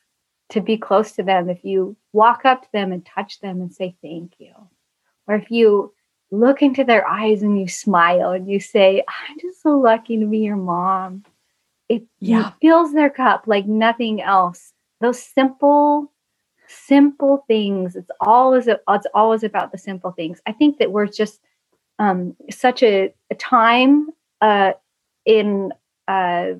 to 0.50 0.62
be 0.62 0.78
close 0.78 1.12
to 1.13 1.24
them, 1.24 1.50
if 1.50 1.65
you 1.65 1.98
walk 2.13 2.45
up 2.45 2.63
to 2.63 2.71
them 2.71 2.91
and 2.93 3.06
touch 3.06 3.41
them 3.41 3.62
and 3.62 3.74
say 3.74 3.95
thank 4.02 4.34
you, 4.39 4.54
or 5.28 5.36
if 5.36 5.52
you 5.52 5.93
look 6.39 6.62
into 6.63 6.84
their 6.86 7.08
eyes 7.08 7.43
and 7.43 7.60
you 7.60 7.67
smile 7.69 8.32
and 8.32 8.50
you 8.50 8.60
say, 8.60 9.04
I'm 9.08 9.39
just 9.39 9.62
so 9.63 9.80
lucky 9.80 10.19
to 10.19 10.28
be 10.28 10.39
your 10.39 10.58
mom, 10.58 11.26
it 11.89 12.04
Yeah. 12.19 12.52
fills 12.62 12.93
their 12.93 13.10
cup 13.12 13.45
like 13.48 13.67
nothing 13.67 14.21
else. 14.21 14.74
Those 15.02 15.21
simple, 15.24 16.12
simple 16.67 17.45
things. 17.48 17.95
It's 17.95 18.12
always 18.21 18.67
it's 18.67 19.08
always 19.13 19.43
about 19.43 19.71
the 19.71 19.78
simple 19.80 20.12
things. 20.12 20.41
I 20.48 20.54
think 20.54 20.80
that 20.80 20.91
we're 20.91 21.08
just 21.08 21.41
um, 22.00 22.36
such 22.52 22.84
a, 22.84 23.13
a 23.32 23.36
time 23.36 24.10
uh, 24.41 24.74
in 25.26 25.71
uh, 26.08 26.54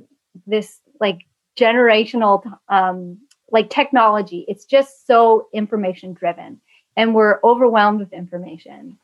this 0.48 0.80
like 1.00 1.20
generational 1.60 2.44
um, 2.70 3.20
like 3.52 3.70
technology. 3.70 4.46
It's 4.48 4.66
just 4.66 5.08
so 5.08 5.48
information 5.54 6.14
driven, 6.14 6.62
and 6.98 7.14
we're 7.16 7.40
overwhelmed 7.44 8.00
with 8.00 8.14
information. 8.14 8.98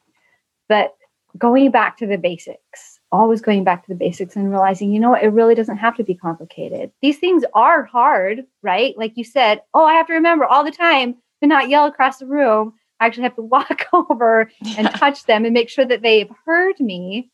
But 0.72 0.96
going 1.38 1.70
back 1.70 1.98
to 1.98 2.08
the 2.08 2.18
basics, 2.18 3.02
always 3.12 3.42
going 3.42 3.66
back 3.66 3.84
to 3.84 3.90
the 3.90 4.00
basics 4.00 4.38
and 4.38 4.50
realizing, 4.50 4.90
you 4.94 5.02
know 5.02 5.10
what, 5.10 5.22
it 5.22 5.28
really 5.28 5.54
doesn't 5.54 5.76
have 5.76 5.98
to 5.98 6.04
be 6.06 6.16
complicated. 6.16 6.92
These 7.02 7.20
things 7.20 7.44
are 7.54 7.84
hard, 7.84 8.46
right? 8.62 8.98
Like 8.98 9.18
you 9.18 9.26
said, 9.26 9.64
oh, 9.74 9.84
I 9.84 9.96
have 9.96 10.08
to 10.08 10.14
remember 10.14 10.46
all 10.46 10.64
the 10.64 10.72
time 10.72 11.16
to 11.42 11.48
not 11.48 11.68
yell 11.68 11.88
across 11.88 12.20
the 12.20 12.26
room. 12.26 12.76
I 13.02 13.06
actually 13.08 13.24
have 13.24 13.36
to 13.36 13.42
walk 13.56 13.84
over 13.92 14.50
and 14.78 14.90
touch 14.92 15.26
them 15.26 15.44
and 15.44 15.54
make 15.54 15.68
sure 15.68 15.84
that 15.84 16.02
they've 16.04 16.32
heard 16.46 16.80
me. 16.80 17.30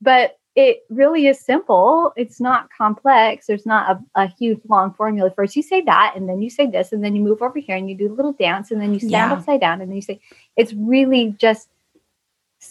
But 0.00 0.36
it 0.56 0.78
really 0.90 1.28
is 1.28 1.38
simple. 1.38 2.12
It's 2.16 2.40
not 2.40 2.68
complex. 2.76 3.46
There's 3.46 3.64
not 3.64 4.02
a, 4.16 4.22
a 4.22 4.26
huge 4.26 4.58
long 4.68 4.92
formula. 4.92 5.30
First, 5.30 5.54
you 5.54 5.62
say 5.62 5.82
that, 5.82 6.14
and 6.16 6.28
then 6.28 6.42
you 6.42 6.50
say 6.50 6.66
this, 6.66 6.92
and 6.92 7.04
then 7.04 7.14
you 7.14 7.22
move 7.22 7.42
over 7.42 7.60
here 7.60 7.76
and 7.76 7.88
you 7.88 7.96
do 7.96 8.12
a 8.12 8.16
little 8.16 8.32
dance, 8.32 8.72
and 8.72 8.80
then 8.80 8.92
you 8.92 8.98
stand 8.98 9.30
Yeah. 9.30 9.34
upside 9.34 9.60
down, 9.60 9.80
and 9.80 9.88
then 9.88 9.94
you 9.94 10.02
say, 10.02 10.18
it's 10.56 10.72
really 10.72 11.36
just 11.38 11.68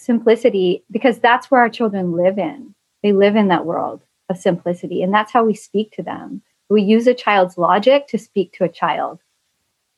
simplicity 0.08 0.84
because 0.90 1.20
that's 1.20 1.52
where 1.52 1.62
our 1.62 1.70
children 1.70 2.14
live 2.14 2.40
in. 2.40 2.74
They 3.04 3.12
live 3.12 3.36
in 3.36 3.50
that 3.50 3.66
world 3.66 4.02
of 4.30 4.38
simplicity, 4.38 5.04
and 5.04 5.14
that's 5.14 5.32
how 5.32 5.46
we 5.46 5.54
speak 5.54 5.92
to 5.92 6.02
them. 6.02 6.42
We 6.70 6.82
use 6.82 7.06
a 7.06 7.14
child's 7.14 7.58
logic 7.60 8.08
to 8.08 8.18
speak 8.18 8.54
to 8.54 8.64
a 8.64 8.70
child. 8.70 9.20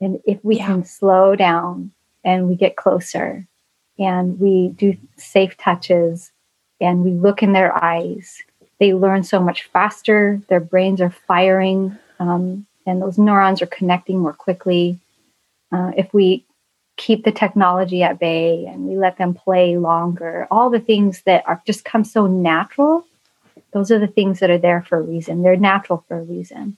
And 0.02 0.20
if 0.26 0.44
we 0.44 0.58
Yeah. 0.58 0.68
can 0.68 0.84
slow 0.84 1.36
down 1.36 1.92
and 2.26 2.50
we 2.50 2.56
get 2.56 2.76
closer 2.76 3.48
and 3.98 4.40
we 4.40 4.70
do 4.70 4.98
safe 5.16 5.56
touches 5.58 6.32
and 6.82 7.04
we 7.04 7.12
look 7.12 7.42
in 7.42 7.54
their 7.54 7.72
eyes, 7.84 8.42
they 8.80 8.94
learn 8.94 9.24
so 9.24 9.40
much 9.42 9.64
faster. 9.64 10.42
Their 10.48 10.60
brains 10.60 11.02
are 11.02 11.10
firing 11.10 11.98
um, 12.20 12.66
and 12.86 13.02
those 13.02 13.18
neurons 13.18 13.62
are 13.62 13.68
connecting 13.68 14.20
more 14.20 14.34
quickly. 14.34 15.00
Uh, 15.72 15.92
if 15.98 16.14
we 16.14 16.46
keep 17.00 17.24
the 17.24 17.32
technology 17.32 18.04
at 18.04 18.20
bay 18.20 18.66
and 18.66 18.86
we 18.86 18.98
let 18.98 19.18
them 19.18 19.34
play 19.34 19.78
longer. 19.78 20.48
All 20.52 20.70
the 20.70 20.82
things 20.82 21.24
that 21.24 21.44
are 21.48 21.62
just 21.66 21.86
come 21.86 22.04
so 22.04 22.28
natural. 22.28 23.06
Those 23.72 23.90
are 23.90 24.00
the 24.00 24.08
things 24.08 24.40
that 24.40 24.50
are 24.50 24.58
there 24.58 24.84
for 24.84 24.98
a 24.98 25.02
reason. 25.02 25.42
They're 25.42 25.56
natural 25.56 26.04
for 26.08 26.20
a 26.20 26.24
reason. 26.24 26.78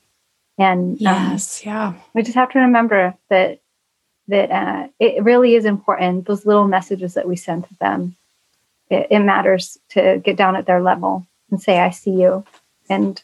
And 0.57 0.93
um, 0.93 1.31
yes, 1.31 1.61
um, 1.65 1.69
yeah. 1.69 1.93
We 2.13 2.21
just 2.21 2.35
have 2.35 2.51
to 2.51 2.59
remember 2.59 3.15
that 3.29 3.59
that 4.27 4.51
uh, 4.51 4.87
it 4.99 5.23
really 5.23 5.55
is 5.55 5.65
important. 5.65 6.27
Those 6.27 6.45
little 6.45 6.67
messages 6.67 7.15
that 7.15 7.27
we 7.27 7.35
send 7.35 7.63
to 7.67 7.75
them, 7.79 8.15
it, 8.89 9.07
it 9.09 9.19
matters 9.19 9.79
to 9.89 10.21
get 10.23 10.37
down 10.37 10.55
at 10.55 10.67
their 10.67 10.81
level 10.81 11.25
and 11.49 11.59
say, 11.59 11.79
"I 11.79 11.89
see 11.89 12.11
you," 12.11 12.45
and 12.89 13.21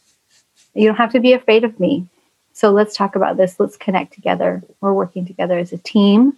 you 0.73 0.87
don't 0.87 0.97
have 0.97 1.11
to 1.11 1.19
be 1.19 1.33
afraid 1.33 1.63
of 1.63 1.79
me. 1.79 2.07
So 2.53 2.71
let's 2.71 2.95
talk 2.95 3.15
about 3.15 3.37
this. 3.37 3.59
Let's 3.59 3.77
connect 3.77 4.13
together. 4.13 4.63
We're 4.81 4.93
working 4.93 5.27
together 5.27 5.59
as 5.59 5.71
a 5.71 5.77
team 5.77 6.37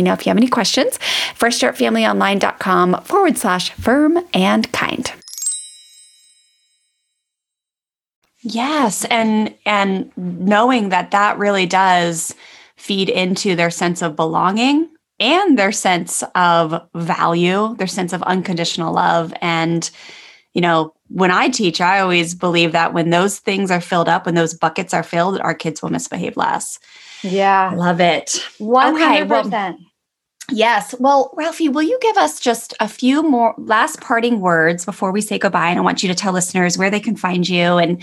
me 0.00 0.08
know 0.08 0.14
if 0.14 0.26
you 0.26 0.30
have 0.30 0.36
any 0.36 0.48
questions. 0.48 0.98
FreshStartFamilyOnline.com 1.38 3.02
forward 3.02 3.38
slash 3.38 3.70
firm 3.72 4.18
and 4.34 4.70
kind. 4.72 5.12
Yes, 8.42 9.04
and 9.04 9.54
and 9.66 10.10
knowing 10.16 10.88
that 10.88 11.10
that 11.10 11.38
really 11.38 11.66
does 11.66 12.34
feed 12.76 13.10
into 13.10 13.54
their 13.54 13.70
sense 13.70 14.00
of 14.00 14.16
belonging 14.16 14.88
and 15.18 15.58
their 15.58 15.72
sense 15.72 16.24
of 16.34 16.80
value, 16.94 17.76
their 17.76 17.86
sense 17.86 18.14
of 18.14 18.22
unconditional 18.22 18.94
love 18.94 19.34
and 19.42 19.90
you 20.52 20.60
know, 20.60 20.92
when 21.08 21.30
I 21.30 21.48
teach, 21.48 21.80
I 21.80 22.00
always 22.00 22.34
believe 22.34 22.72
that 22.72 22.92
when 22.92 23.10
those 23.10 23.38
things 23.38 23.70
are 23.70 23.80
filled 23.80 24.08
up, 24.08 24.26
when 24.26 24.34
those 24.34 24.54
buckets 24.54 24.92
are 24.92 25.02
filled, 25.02 25.40
our 25.40 25.54
kids 25.54 25.82
will 25.82 25.90
misbehave 25.90 26.36
less. 26.36 26.78
Yeah. 27.22 27.72
Love 27.74 28.00
it. 28.00 28.26
100%. 28.58 28.94
Okay, 28.94 29.22
well, 29.24 29.78
Yes. 30.52 30.94
Well, 30.98 31.32
Ralphie, 31.36 31.68
will 31.68 31.82
you 31.82 31.98
give 32.00 32.16
us 32.16 32.40
just 32.40 32.74
a 32.80 32.88
few 32.88 33.22
more 33.22 33.54
last 33.58 34.00
parting 34.00 34.40
words 34.40 34.84
before 34.84 35.12
we 35.12 35.20
say 35.20 35.38
goodbye? 35.38 35.70
And 35.70 35.78
I 35.78 35.82
want 35.82 36.02
you 36.02 36.08
to 36.08 36.14
tell 36.14 36.32
listeners 36.32 36.76
where 36.76 36.90
they 36.90 37.00
can 37.00 37.16
find 37.16 37.48
you 37.48 37.78
and 37.78 38.02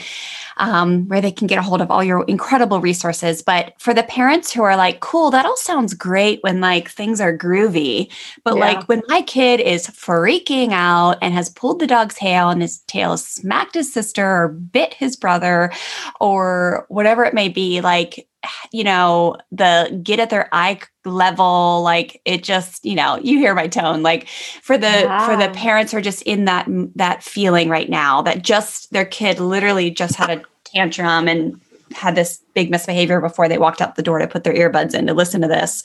um, 0.57 1.07
where 1.07 1.21
they 1.21 1.31
can 1.31 1.47
get 1.47 1.59
a 1.59 1.61
hold 1.61 1.81
of 1.81 1.91
all 1.91 2.03
your 2.03 2.23
incredible 2.25 2.81
resources. 2.81 3.41
But 3.41 3.73
for 3.77 3.93
the 3.93 4.03
parents 4.03 4.51
who 4.51 4.63
are 4.63 4.75
like, 4.75 4.99
cool, 4.99 5.31
that 5.31 5.45
all 5.45 5.57
sounds 5.57 5.93
great 5.93 6.39
when 6.41 6.61
like 6.61 6.89
things 6.89 7.21
are 7.21 7.37
groovy. 7.37 8.11
But 8.43 8.55
yeah. 8.55 8.61
like 8.61 8.89
when 8.89 9.01
my 9.07 9.21
kid 9.21 9.59
is 9.59 9.87
freaking 9.87 10.71
out 10.71 11.17
and 11.21 11.33
has 11.33 11.49
pulled 11.49 11.79
the 11.79 11.87
dog's 11.87 12.15
tail 12.15 12.49
and 12.49 12.61
his 12.61 12.79
tail 12.79 13.17
smacked 13.17 13.75
his 13.75 13.91
sister 13.91 14.25
or 14.25 14.47
bit 14.49 14.93
his 14.93 15.15
brother 15.15 15.71
or 16.19 16.85
whatever 16.89 17.23
it 17.23 17.33
may 17.33 17.49
be, 17.49 17.81
like, 17.81 18.27
you 18.71 18.83
know, 18.83 19.37
the 19.51 19.99
get 20.03 20.19
at 20.19 20.29
their 20.29 20.49
eye 20.51 20.79
level, 21.05 21.81
like 21.83 22.21
it 22.25 22.43
just, 22.43 22.85
you 22.85 22.95
know, 22.95 23.17
you 23.17 23.39
hear 23.39 23.53
my 23.53 23.67
tone. 23.67 24.03
Like 24.03 24.27
for 24.27 24.77
the 24.77 24.87
yeah. 24.87 25.25
for 25.25 25.37
the 25.37 25.49
parents 25.53 25.91
who 25.91 25.97
are 25.97 26.01
just 26.01 26.21
in 26.23 26.45
that 26.45 26.67
that 26.95 27.23
feeling 27.23 27.69
right 27.69 27.89
now 27.89 28.21
that 28.23 28.43
just 28.43 28.91
their 28.91 29.05
kid 29.05 29.39
literally 29.39 29.89
just 29.89 30.15
had 30.15 30.29
a 30.29 30.43
tantrum 30.63 31.27
and 31.27 31.59
had 31.93 32.15
this 32.15 32.43
big 32.53 32.69
misbehavior 32.69 33.21
before 33.21 33.47
they 33.47 33.57
walked 33.57 33.81
out 33.81 33.95
the 33.95 34.03
door 34.03 34.19
to 34.19 34.27
put 34.27 34.43
their 34.43 34.53
earbuds 34.53 34.93
in 34.93 35.07
to 35.07 35.13
listen 35.13 35.41
to 35.41 35.47
this. 35.47 35.83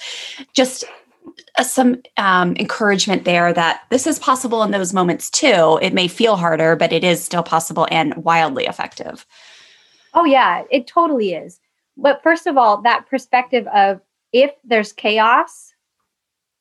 Just 0.53 0.85
uh, 1.59 1.62
some 1.62 2.03
um, 2.16 2.57
encouragement 2.57 3.25
there 3.25 3.53
that 3.53 3.83
this 3.90 4.07
is 4.07 4.18
possible 4.18 4.62
in 4.62 4.70
those 4.70 4.92
moments 4.92 5.31
too. 5.31 5.79
It 5.83 5.94
may 5.94 6.09
feel 6.09 6.37
harder, 6.37 6.77
but 6.77 6.92
it 6.92 7.05
is 7.05 7.22
still 7.22 7.42
possible 7.42 7.87
and 7.90 8.14
wildly 8.16 8.64
effective. 8.66 9.27
Oh, 10.14 10.25
yeah, 10.25 10.64
it 10.70 10.87
totally 10.87 11.35
is. 11.35 11.61
But 11.96 12.22
first 12.22 12.46
of 12.46 12.57
all, 12.57 12.83
that 12.83 13.09
perspective 13.09 13.66
of 13.68 14.00
if 14.33 14.50
there's 14.64 14.92
chaos 14.92 15.72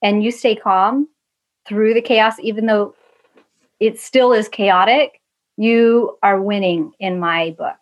and 0.02 0.24
you 0.24 0.32
stay 0.32 0.56
calm 0.56 1.08
through 1.67 1.94
the 1.94 2.02
chaos, 2.02 2.39
even 2.39 2.65
though 2.65 2.96
it 3.80 4.00
still 4.00 4.34
is 4.34 4.50
chaotic, 4.50 5.22
you 5.58 6.17
are 6.24 6.41
winning 6.41 6.91
in 7.00 7.20
my 7.20 7.56
book. 7.58 7.76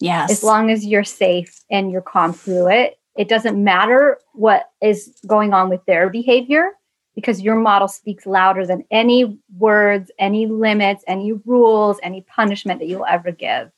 Yes. 0.00 0.30
As 0.30 0.42
long 0.42 0.70
as 0.70 0.84
you're 0.84 1.04
safe 1.04 1.64
and 1.70 1.90
you're 1.90 2.02
calm 2.02 2.32
through 2.32 2.68
it, 2.68 2.98
it 3.16 3.28
doesn't 3.28 3.62
matter 3.62 4.18
what 4.34 4.70
is 4.82 5.18
going 5.26 5.54
on 5.54 5.70
with 5.70 5.84
their 5.86 6.10
behavior 6.10 6.72
because 7.14 7.40
your 7.40 7.56
model 7.56 7.88
speaks 7.88 8.26
louder 8.26 8.66
than 8.66 8.84
any 8.90 9.38
words, 9.56 10.10
any 10.18 10.46
limits, 10.46 11.02
any 11.08 11.32
rules, 11.46 11.98
any 12.02 12.20
punishment 12.20 12.78
that 12.78 12.86
you'll 12.86 13.06
ever 13.06 13.32
give 13.32 13.70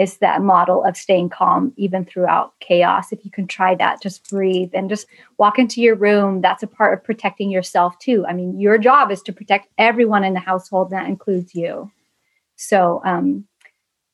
is 0.00 0.16
that 0.16 0.40
model 0.40 0.82
of 0.82 0.96
staying 0.96 1.28
calm 1.28 1.74
even 1.76 2.06
throughout 2.06 2.54
chaos. 2.60 3.12
If 3.12 3.22
you 3.22 3.30
can 3.30 3.46
try 3.46 3.74
that, 3.74 4.00
just 4.00 4.30
breathe 4.30 4.70
and 4.72 4.88
just 4.88 5.06
walk 5.36 5.58
into 5.58 5.82
your 5.82 5.94
room. 5.94 6.40
That's 6.40 6.62
a 6.62 6.66
part 6.66 6.94
of 6.94 7.04
protecting 7.04 7.50
yourself 7.50 7.98
too. 7.98 8.24
I 8.26 8.32
mean, 8.32 8.58
your 8.58 8.78
job 8.78 9.10
is 9.10 9.20
to 9.24 9.32
protect 9.34 9.68
everyone 9.76 10.24
in 10.24 10.32
the 10.32 10.40
household, 10.40 10.90
and 10.90 10.98
that 10.98 11.06
includes 11.06 11.54
you. 11.54 11.92
So, 12.56 13.02
um, 13.04 13.46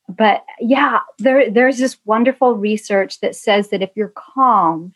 but 0.09 0.43
yeah, 0.59 1.01
there 1.21 1.49
there's 1.49 1.79
this 1.79 1.99
wonderful 2.05 2.57
research 2.57 3.21
that 3.21 3.37
says 3.37 3.69
that 3.69 3.81
if 3.81 3.91
you're 3.95 4.13
calm, 4.17 4.93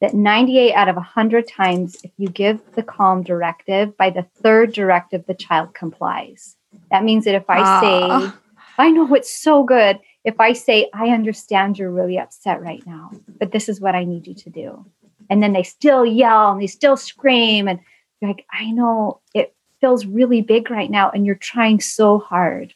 that 0.00 0.14
98 0.14 0.74
out 0.74 0.88
of 0.88 0.96
100 0.96 1.46
times, 1.46 1.96
if 2.02 2.10
you 2.18 2.26
give 2.26 2.60
the 2.74 2.82
calm 2.82 3.22
directive, 3.22 3.96
by 3.96 4.10
the 4.10 4.26
third 4.42 4.72
directive, 4.72 5.26
the 5.26 5.34
child 5.34 5.74
complies. 5.74 6.56
That 6.90 7.04
means 7.04 7.24
that 7.24 7.36
if 7.36 7.48
I 7.48 7.60
uh. 7.60 8.20
say, 8.30 8.36
I 8.82 8.90
know 8.90 9.14
it's 9.14 9.32
so 9.32 9.62
good. 9.62 10.00
If 10.24 10.40
I 10.40 10.52
say, 10.52 10.90
I 10.92 11.08
understand 11.08 11.78
you're 11.78 11.90
really 11.90 12.18
upset 12.18 12.60
right 12.60 12.84
now, 12.86 13.10
but 13.38 13.52
this 13.52 13.68
is 13.68 13.80
what 13.80 13.94
I 13.94 14.04
need 14.04 14.26
you 14.26 14.34
to 14.34 14.50
do. 14.50 14.84
And 15.30 15.42
then 15.42 15.52
they 15.52 15.62
still 15.62 16.04
yell 16.04 16.52
and 16.52 16.60
they 16.60 16.66
still 16.66 16.96
scream. 16.96 17.68
And 17.68 17.80
like, 18.20 18.44
I 18.52 18.70
know 18.70 19.20
it 19.34 19.54
feels 19.80 20.04
really 20.04 20.42
big 20.42 20.70
right 20.70 20.90
now 20.90 21.10
and 21.10 21.24
you're 21.24 21.34
trying 21.34 21.80
so 21.80 22.18
hard 22.18 22.74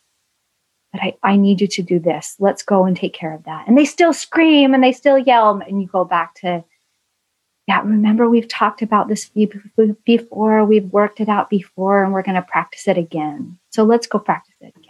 but 0.93 1.03
I, 1.03 1.17
I 1.23 1.37
need 1.37 1.61
you 1.61 1.67
to 1.67 1.83
do 1.83 1.99
this. 1.99 2.37
Let's 2.39 2.63
go 2.63 2.85
and 2.85 2.97
take 2.97 3.13
care 3.13 3.35
of 3.35 3.45
that. 3.45 3.67
And 3.67 3.77
they 3.77 3.85
still 3.85 4.13
scream 4.13 4.73
and 4.73 4.83
they 4.83 4.93
still 4.93 5.19
yell. 5.19 5.61
And 5.67 5.83
you 5.83 5.89
go 5.89 6.05
back 6.05 6.35
to, 6.37 6.65
yeah, 7.69 7.81
remember 7.81 8.31
we've 8.31 8.49
talked 8.49 8.81
about 8.81 9.09
this 9.09 9.29
before, 10.05 10.65
we've 10.65 10.87
worked 10.87 11.21
it 11.21 11.29
out 11.29 11.51
before, 11.51 12.03
and 12.03 12.13
we're 12.13 12.23
going 12.23 12.37
to 12.37 12.43
practice 12.43 12.89
it 12.89 12.97
again. 12.97 13.59
So 13.71 13.83
let's 13.85 14.07
go 14.07 14.19
practice 14.19 14.55
it 14.61 14.73
again. 14.77 14.86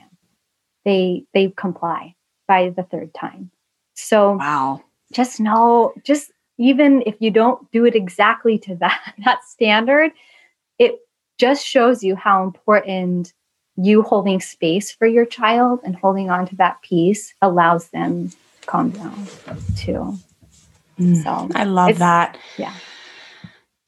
They 0.86 1.24
they 1.34 1.52
comply 1.54 2.14
by 2.48 2.70
the 2.70 2.84
third 2.84 3.12
time. 3.12 3.50
So 3.94 4.36
wow. 4.36 4.82
Just 5.12 5.38
know, 5.38 5.92
just 6.02 6.32
even 6.58 7.02
if 7.06 7.14
you 7.20 7.30
don't 7.30 7.70
do 7.70 7.84
it 7.84 7.94
exactly 7.94 8.58
to 8.60 8.74
that 8.80 9.14
that 9.24 9.44
standard, 9.44 10.12
it 10.78 11.00
just 11.38 11.66
shows 11.66 12.02
you 12.02 12.16
how 12.16 12.44
important 12.44 13.34
you 13.76 14.02
holding 14.02 14.40
space 14.40 14.90
for 14.90 15.06
your 15.06 15.26
child 15.26 15.80
and 15.84 15.96
holding 15.96 16.30
on 16.30 16.46
to 16.46 16.56
that 16.56 16.80
peace 16.80 17.34
allows 17.42 17.88
them 17.90 18.30
to 18.30 18.66
calm 18.66 18.90
down 18.90 19.26
too. 19.76 20.16
Mm, 20.98 21.22
so 21.22 21.50
I 21.54 21.64
love 21.64 21.98
that. 21.98 22.38
Yeah. 22.56 22.72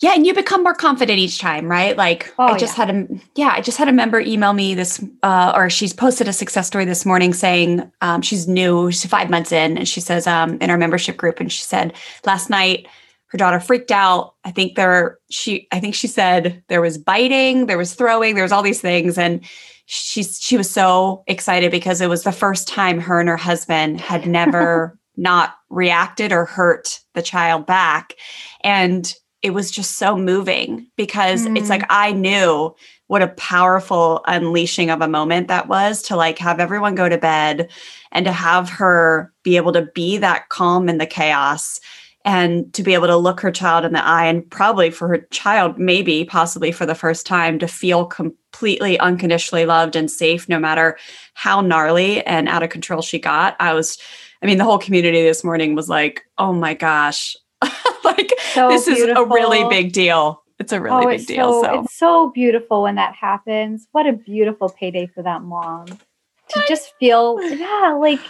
Yeah, 0.00 0.14
and 0.14 0.24
you 0.24 0.32
become 0.32 0.62
more 0.62 0.74
confident 0.74 1.18
each 1.18 1.38
time, 1.38 1.66
right? 1.66 1.96
Like 1.96 2.32
oh, 2.38 2.44
I 2.44 2.58
just 2.58 2.78
yeah. 2.78 2.86
had 2.86 2.94
a 2.94 3.08
yeah, 3.34 3.48
I 3.48 3.60
just 3.60 3.78
had 3.78 3.88
a 3.88 3.92
member 3.92 4.20
email 4.20 4.52
me 4.52 4.74
this, 4.74 5.04
uh, 5.24 5.52
or 5.56 5.68
she's 5.68 5.92
posted 5.92 6.28
a 6.28 6.32
success 6.32 6.68
story 6.68 6.84
this 6.84 7.04
morning 7.04 7.32
saying 7.32 7.90
um, 8.00 8.22
she's 8.22 8.46
new, 8.46 8.92
she's 8.92 9.06
five 9.06 9.28
months 9.28 9.50
in, 9.50 9.76
and 9.76 9.88
she 9.88 10.00
says 10.00 10.26
um, 10.28 10.56
in 10.60 10.70
our 10.70 10.78
membership 10.78 11.16
group, 11.16 11.40
and 11.40 11.52
she 11.52 11.62
said 11.62 11.94
last 12.24 12.48
night 12.48 12.86
her 13.26 13.38
daughter 13.38 13.58
freaked 13.58 13.90
out. 13.90 14.34
I 14.44 14.52
think 14.52 14.76
there 14.76 15.18
she 15.30 15.66
I 15.72 15.80
think 15.80 15.96
she 15.96 16.06
said 16.06 16.62
there 16.68 16.80
was 16.80 16.96
biting, 16.96 17.66
there 17.66 17.78
was 17.78 17.94
throwing, 17.94 18.36
there 18.36 18.44
was 18.44 18.52
all 18.52 18.62
these 18.62 18.80
things, 18.80 19.18
and 19.18 19.44
she's 19.86 20.40
she 20.40 20.56
was 20.56 20.70
so 20.70 21.24
excited 21.26 21.72
because 21.72 22.00
it 22.00 22.08
was 22.08 22.22
the 22.22 22.30
first 22.30 22.68
time 22.68 23.00
her 23.00 23.18
and 23.18 23.28
her 23.28 23.36
husband 23.36 24.00
had 24.00 24.28
never 24.28 24.96
not 25.16 25.56
reacted 25.70 26.30
or 26.30 26.44
hurt 26.44 27.00
the 27.14 27.22
child 27.22 27.66
back 27.66 28.14
and 28.62 29.14
it 29.42 29.50
was 29.50 29.70
just 29.70 29.98
so 29.98 30.16
moving 30.16 30.86
because 30.96 31.46
mm. 31.46 31.56
it's 31.56 31.68
like 31.68 31.84
I 31.90 32.12
knew 32.12 32.74
what 33.06 33.22
a 33.22 33.28
powerful 33.28 34.22
unleashing 34.26 34.90
of 34.90 35.00
a 35.00 35.08
moment 35.08 35.48
that 35.48 35.68
was 35.68 36.02
to 36.02 36.16
like 36.16 36.38
have 36.38 36.60
everyone 36.60 36.94
go 36.94 37.08
to 37.08 37.18
bed 37.18 37.70
and 38.12 38.26
to 38.26 38.32
have 38.32 38.68
her 38.68 39.32
be 39.42 39.56
able 39.56 39.72
to 39.72 39.82
be 39.94 40.18
that 40.18 40.48
calm 40.48 40.88
in 40.88 40.98
the 40.98 41.06
chaos 41.06 41.80
and 42.24 42.72
to 42.74 42.82
be 42.82 42.94
able 42.94 43.06
to 43.06 43.16
look 43.16 43.40
her 43.40 43.52
child 43.52 43.84
in 43.84 43.92
the 43.92 44.04
eye 44.04 44.26
and 44.26 44.48
probably 44.50 44.90
for 44.90 45.08
her 45.08 45.18
child 45.30 45.78
maybe 45.78 46.24
possibly 46.24 46.72
for 46.72 46.84
the 46.84 46.94
first 46.94 47.24
time 47.24 47.58
to 47.58 47.68
feel 47.68 48.04
completely 48.04 48.98
unconditionally 48.98 49.64
loved 49.64 49.94
and 49.94 50.10
safe 50.10 50.48
no 50.48 50.58
matter 50.58 50.98
how 51.34 51.60
gnarly 51.60 52.24
and 52.26 52.48
out 52.48 52.62
of 52.62 52.70
control 52.70 53.02
she 53.02 53.18
got 53.18 53.56
i 53.60 53.72
was 53.72 53.98
i 54.42 54.46
mean 54.46 54.58
the 54.58 54.64
whole 54.64 54.78
community 54.78 55.22
this 55.22 55.44
morning 55.44 55.76
was 55.76 55.88
like 55.88 56.26
oh 56.38 56.52
my 56.52 56.74
gosh 56.74 57.36
like 58.04 58.32
so 58.52 58.68
this 58.68 58.86
beautiful. 58.86 59.10
is 59.10 59.18
a 59.18 59.24
really 59.24 59.68
big 59.68 59.92
deal 59.92 60.42
it's 60.58 60.72
a 60.72 60.80
really 60.80 61.04
oh, 61.04 61.08
big 61.08 61.26
deal 61.26 61.62
so, 61.62 61.62
so 61.62 61.80
it's 61.80 61.94
so 61.94 62.30
beautiful 62.30 62.82
when 62.82 62.96
that 62.96 63.14
happens 63.14 63.88
what 63.92 64.06
a 64.06 64.12
beautiful 64.12 64.68
payday 64.68 65.06
for 65.06 65.22
that 65.22 65.42
mom 65.42 65.86
to 65.86 66.62
just 66.68 66.94
feel 66.98 67.40
yeah 67.42 67.96
like 67.98 68.20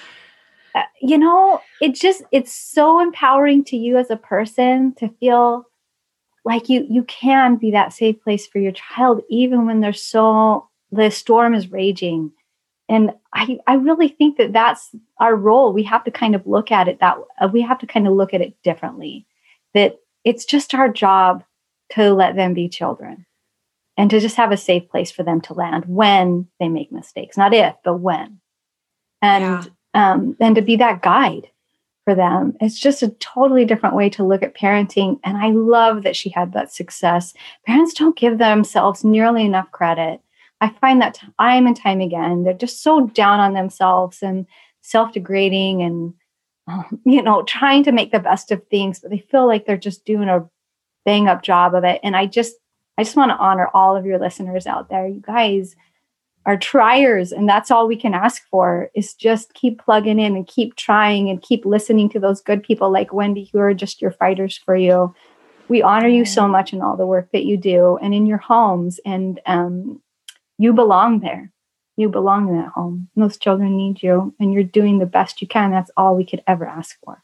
uh, 0.74 0.82
you 1.00 1.18
know, 1.18 1.60
it 1.80 1.94
just 1.94 2.22
it's 2.30 2.52
so 2.52 3.00
empowering 3.00 3.64
to 3.64 3.76
you 3.76 3.96
as 3.96 4.10
a 4.10 4.16
person 4.16 4.94
to 4.94 5.08
feel 5.20 5.64
like 6.44 6.68
you 6.68 6.86
you 6.88 7.02
can 7.04 7.56
be 7.56 7.70
that 7.70 7.92
safe 7.92 8.22
place 8.22 8.46
for 8.46 8.58
your 8.58 8.72
child 8.72 9.22
even 9.28 9.66
when 9.66 9.80
there's 9.80 10.02
so 10.02 10.68
the 10.92 11.10
storm 11.10 11.54
is 11.54 11.72
raging. 11.72 12.30
And 12.88 13.12
I 13.34 13.58
I 13.66 13.74
really 13.74 14.08
think 14.08 14.36
that 14.38 14.52
that's 14.52 14.94
our 15.18 15.34
role. 15.34 15.72
We 15.72 15.82
have 15.84 16.04
to 16.04 16.10
kind 16.10 16.34
of 16.34 16.46
look 16.46 16.70
at 16.70 16.86
it 16.86 17.00
that 17.00 17.16
uh, 17.40 17.48
we 17.52 17.60
have 17.62 17.78
to 17.80 17.86
kind 17.86 18.06
of 18.06 18.14
look 18.14 18.34
at 18.34 18.40
it 18.40 18.54
differently. 18.62 19.26
That 19.78 19.98
it's 20.24 20.44
just 20.44 20.74
our 20.74 20.88
job 20.88 21.44
to 21.92 22.12
let 22.12 22.36
them 22.36 22.52
be 22.52 22.68
children 22.68 23.24
and 23.96 24.10
to 24.10 24.20
just 24.20 24.36
have 24.36 24.52
a 24.52 24.56
safe 24.56 24.88
place 24.90 25.10
for 25.10 25.22
them 25.22 25.40
to 25.42 25.54
land 25.54 25.84
when 25.86 26.48
they 26.60 26.68
make 26.68 26.92
mistakes 26.92 27.36
not 27.36 27.54
if 27.54 27.74
but 27.82 27.96
when 27.96 28.40
and 29.22 29.42
yeah 29.42 29.64
um, 29.94 30.36
and 30.40 30.54
to 30.54 30.62
be 30.62 30.76
that 30.76 31.02
guide 31.02 31.48
for 32.04 32.14
them. 32.14 32.56
It's 32.60 32.78
just 32.78 33.02
a 33.02 33.10
totally 33.20 33.64
different 33.64 33.94
way 33.94 34.08
to 34.10 34.24
look 34.24 34.42
at 34.42 34.56
parenting. 34.56 35.18
And 35.24 35.36
I 35.36 35.50
love 35.50 36.04
that 36.04 36.16
she 36.16 36.30
had 36.30 36.52
that 36.52 36.72
success. 36.72 37.34
Parents 37.66 37.94
don't 37.94 38.16
give 38.16 38.38
themselves 38.38 39.04
nearly 39.04 39.44
enough 39.44 39.70
credit. 39.72 40.20
I 40.60 40.70
find 40.80 41.00
that 41.02 41.20
time 41.38 41.66
and 41.66 41.76
time 41.76 42.00
again, 42.00 42.44
they're 42.44 42.54
just 42.54 42.82
so 42.82 43.06
down 43.08 43.40
on 43.40 43.52
themselves 43.52 44.22
and 44.22 44.46
self 44.80 45.12
degrading 45.12 45.82
and, 45.82 46.14
you 47.04 47.22
know, 47.22 47.42
trying 47.42 47.84
to 47.84 47.92
make 47.92 48.12
the 48.12 48.20
best 48.20 48.50
of 48.50 48.66
things, 48.68 49.00
but 49.00 49.10
they 49.10 49.18
feel 49.18 49.46
like 49.46 49.66
they're 49.66 49.76
just 49.76 50.04
doing 50.04 50.28
a 50.28 50.48
bang 51.04 51.28
up 51.28 51.42
job 51.42 51.74
of 51.74 51.84
it. 51.84 52.00
And 52.02 52.16
I 52.16 52.26
just, 52.26 52.54
I 52.96 53.04
just 53.04 53.16
want 53.16 53.30
to 53.30 53.36
honor 53.36 53.68
all 53.74 53.96
of 53.96 54.04
your 54.04 54.18
listeners 54.18 54.66
out 54.66 54.88
there. 54.88 55.06
You 55.06 55.20
guys, 55.20 55.76
are 56.48 56.56
triers 56.56 57.30
and 57.30 57.46
that's 57.46 57.70
all 57.70 57.86
we 57.86 57.94
can 57.94 58.14
ask 58.14 58.42
for 58.50 58.90
is 58.94 59.12
just 59.12 59.52
keep 59.52 59.78
plugging 59.78 60.18
in 60.18 60.34
and 60.34 60.46
keep 60.46 60.76
trying 60.76 61.28
and 61.28 61.42
keep 61.42 61.66
listening 61.66 62.08
to 62.08 62.18
those 62.18 62.40
good 62.40 62.62
people 62.62 62.90
like 62.90 63.12
wendy 63.12 63.50
who 63.52 63.58
are 63.58 63.74
just 63.74 64.00
your 64.00 64.12
fighters 64.12 64.56
for 64.56 64.74
you 64.74 65.14
we 65.68 65.82
honor 65.82 66.08
you 66.08 66.24
so 66.24 66.48
much 66.48 66.72
in 66.72 66.80
all 66.80 66.96
the 66.96 67.06
work 67.06 67.28
that 67.32 67.44
you 67.44 67.58
do 67.58 67.98
and 68.00 68.14
in 68.14 68.24
your 68.24 68.38
homes 68.38 68.98
and 69.04 69.40
um, 69.44 70.00
you 70.56 70.72
belong 70.72 71.20
there 71.20 71.52
you 71.98 72.08
belong 72.08 72.48
in 72.48 72.56
that 72.56 72.68
home 72.68 73.08
those 73.16 73.36
children 73.36 73.76
need 73.76 74.02
you 74.02 74.34
and 74.40 74.52
you're 74.52 74.62
doing 74.62 74.98
the 74.98 75.06
best 75.06 75.42
you 75.42 75.48
can 75.48 75.70
that's 75.70 75.90
all 75.96 76.16
we 76.16 76.24
could 76.24 76.42
ever 76.46 76.66
ask 76.66 76.96
for 77.04 77.22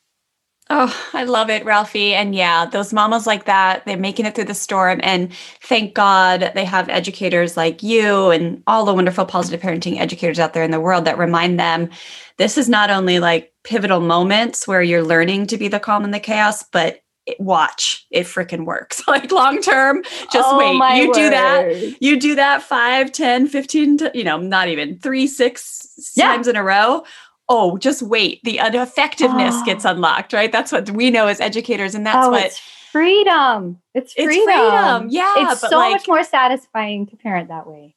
Oh, 0.70 0.98
I 1.12 1.24
love 1.24 1.50
it, 1.50 1.66
Ralphie. 1.66 2.14
And 2.14 2.34
yeah, 2.34 2.64
those 2.64 2.94
mamas 2.94 3.26
like 3.26 3.44
that, 3.44 3.84
they're 3.84 3.98
making 3.98 4.24
it 4.24 4.34
through 4.34 4.44
the 4.44 4.54
storm. 4.54 4.98
And 5.02 5.30
thank 5.60 5.94
God 5.94 6.52
they 6.54 6.64
have 6.64 6.88
educators 6.88 7.54
like 7.54 7.82
you 7.82 8.30
and 8.30 8.62
all 8.66 8.86
the 8.86 8.94
wonderful 8.94 9.26
positive 9.26 9.60
parenting 9.60 9.98
educators 9.98 10.38
out 10.38 10.54
there 10.54 10.64
in 10.64 10.70
the 10.70 10.80
world 10.80 11.04
that 11.04 11.18
remind 11.18 11.60
them 11.60 11.90
this 12.38 12.56
is 12.56 12.68
not 12.68 12.88
only 12.88 13.18
like 13.18 13.52
pivotal 13.62 14.00
moments 14.00 14.66
where 14.66 14.82
you're 14.82 15.04
learning 15.04 15.48
to 15.48 15.58
be 15.58 15.68
the 15.68 15.78
calm 15.78 16.02
in 16.02 16.12
the 16.12 16.20
chaos, 16.20 16.64
but 16.72 17.00
watch 17.38 18.06
it 18.10 18.24
freaking 18.24 18.66
works 18.66 19.02
like 19.08 19.32
long 19.32 19.60
term 19.60 20.02
just 20.30 20.48
oh, 20.50 20.58
wait 20.58 20.98
you 20.98 21.08
word. 21.08 21.14
do 21.14 21.30
that 21.30 22.02
you 22.02 22.20
do 22.20 22.34
that 22.34 22.62
5 22.62 23.12
10 23.12 23.48
15 23.48 23.98
you 24.12 24.24
know 24.24 24.36
not 24.36 24.68
even 24.68 24.98
three 24.98 25.26
six 25.26 26.12
yeah. 26.16 26.28
times 26.28 26.48
in 26.48 26.56
a 26.56 26.62
row 26.62 27.02
oh, 27.48 27.76
just 27.78 28.02
wait, 28.02 28.40
the 28.44 28.60
uh, 28.60 28.70
effectiveness 28.82 29.54
oh. 29.56 29.64
gets 29.64 29.84
unlocked, 29.84 30.32
right? 30.32 30.50
That's 30.50 30.72
what 30.72 30.90
we 30.90 31.10
know 31.10 31.26
as 31.26 31.40
educators. 31.40 31.94
And 31.94 32.06
that's 32.06 32.26
oh, 32.26 32.30
what 32.30 32.46
it's 32.46 32.58
freedom. 32.90 33.80
It's 33.94 34.12
freedom. 34.14 34.32
It's 34.32 34.44
freedom. 34.44 35.08
Yeah. 35.10 35.52
It's 35.52 35.60
so 35.60 35.76
like, 35.76 35.92
much 35.92 36.08
more 36.08 36.24
satisfying 36.24 37.06
to 37.06 37.16
parent 37.16 37.48
that 37.48 37.66
way. 37.66 37.94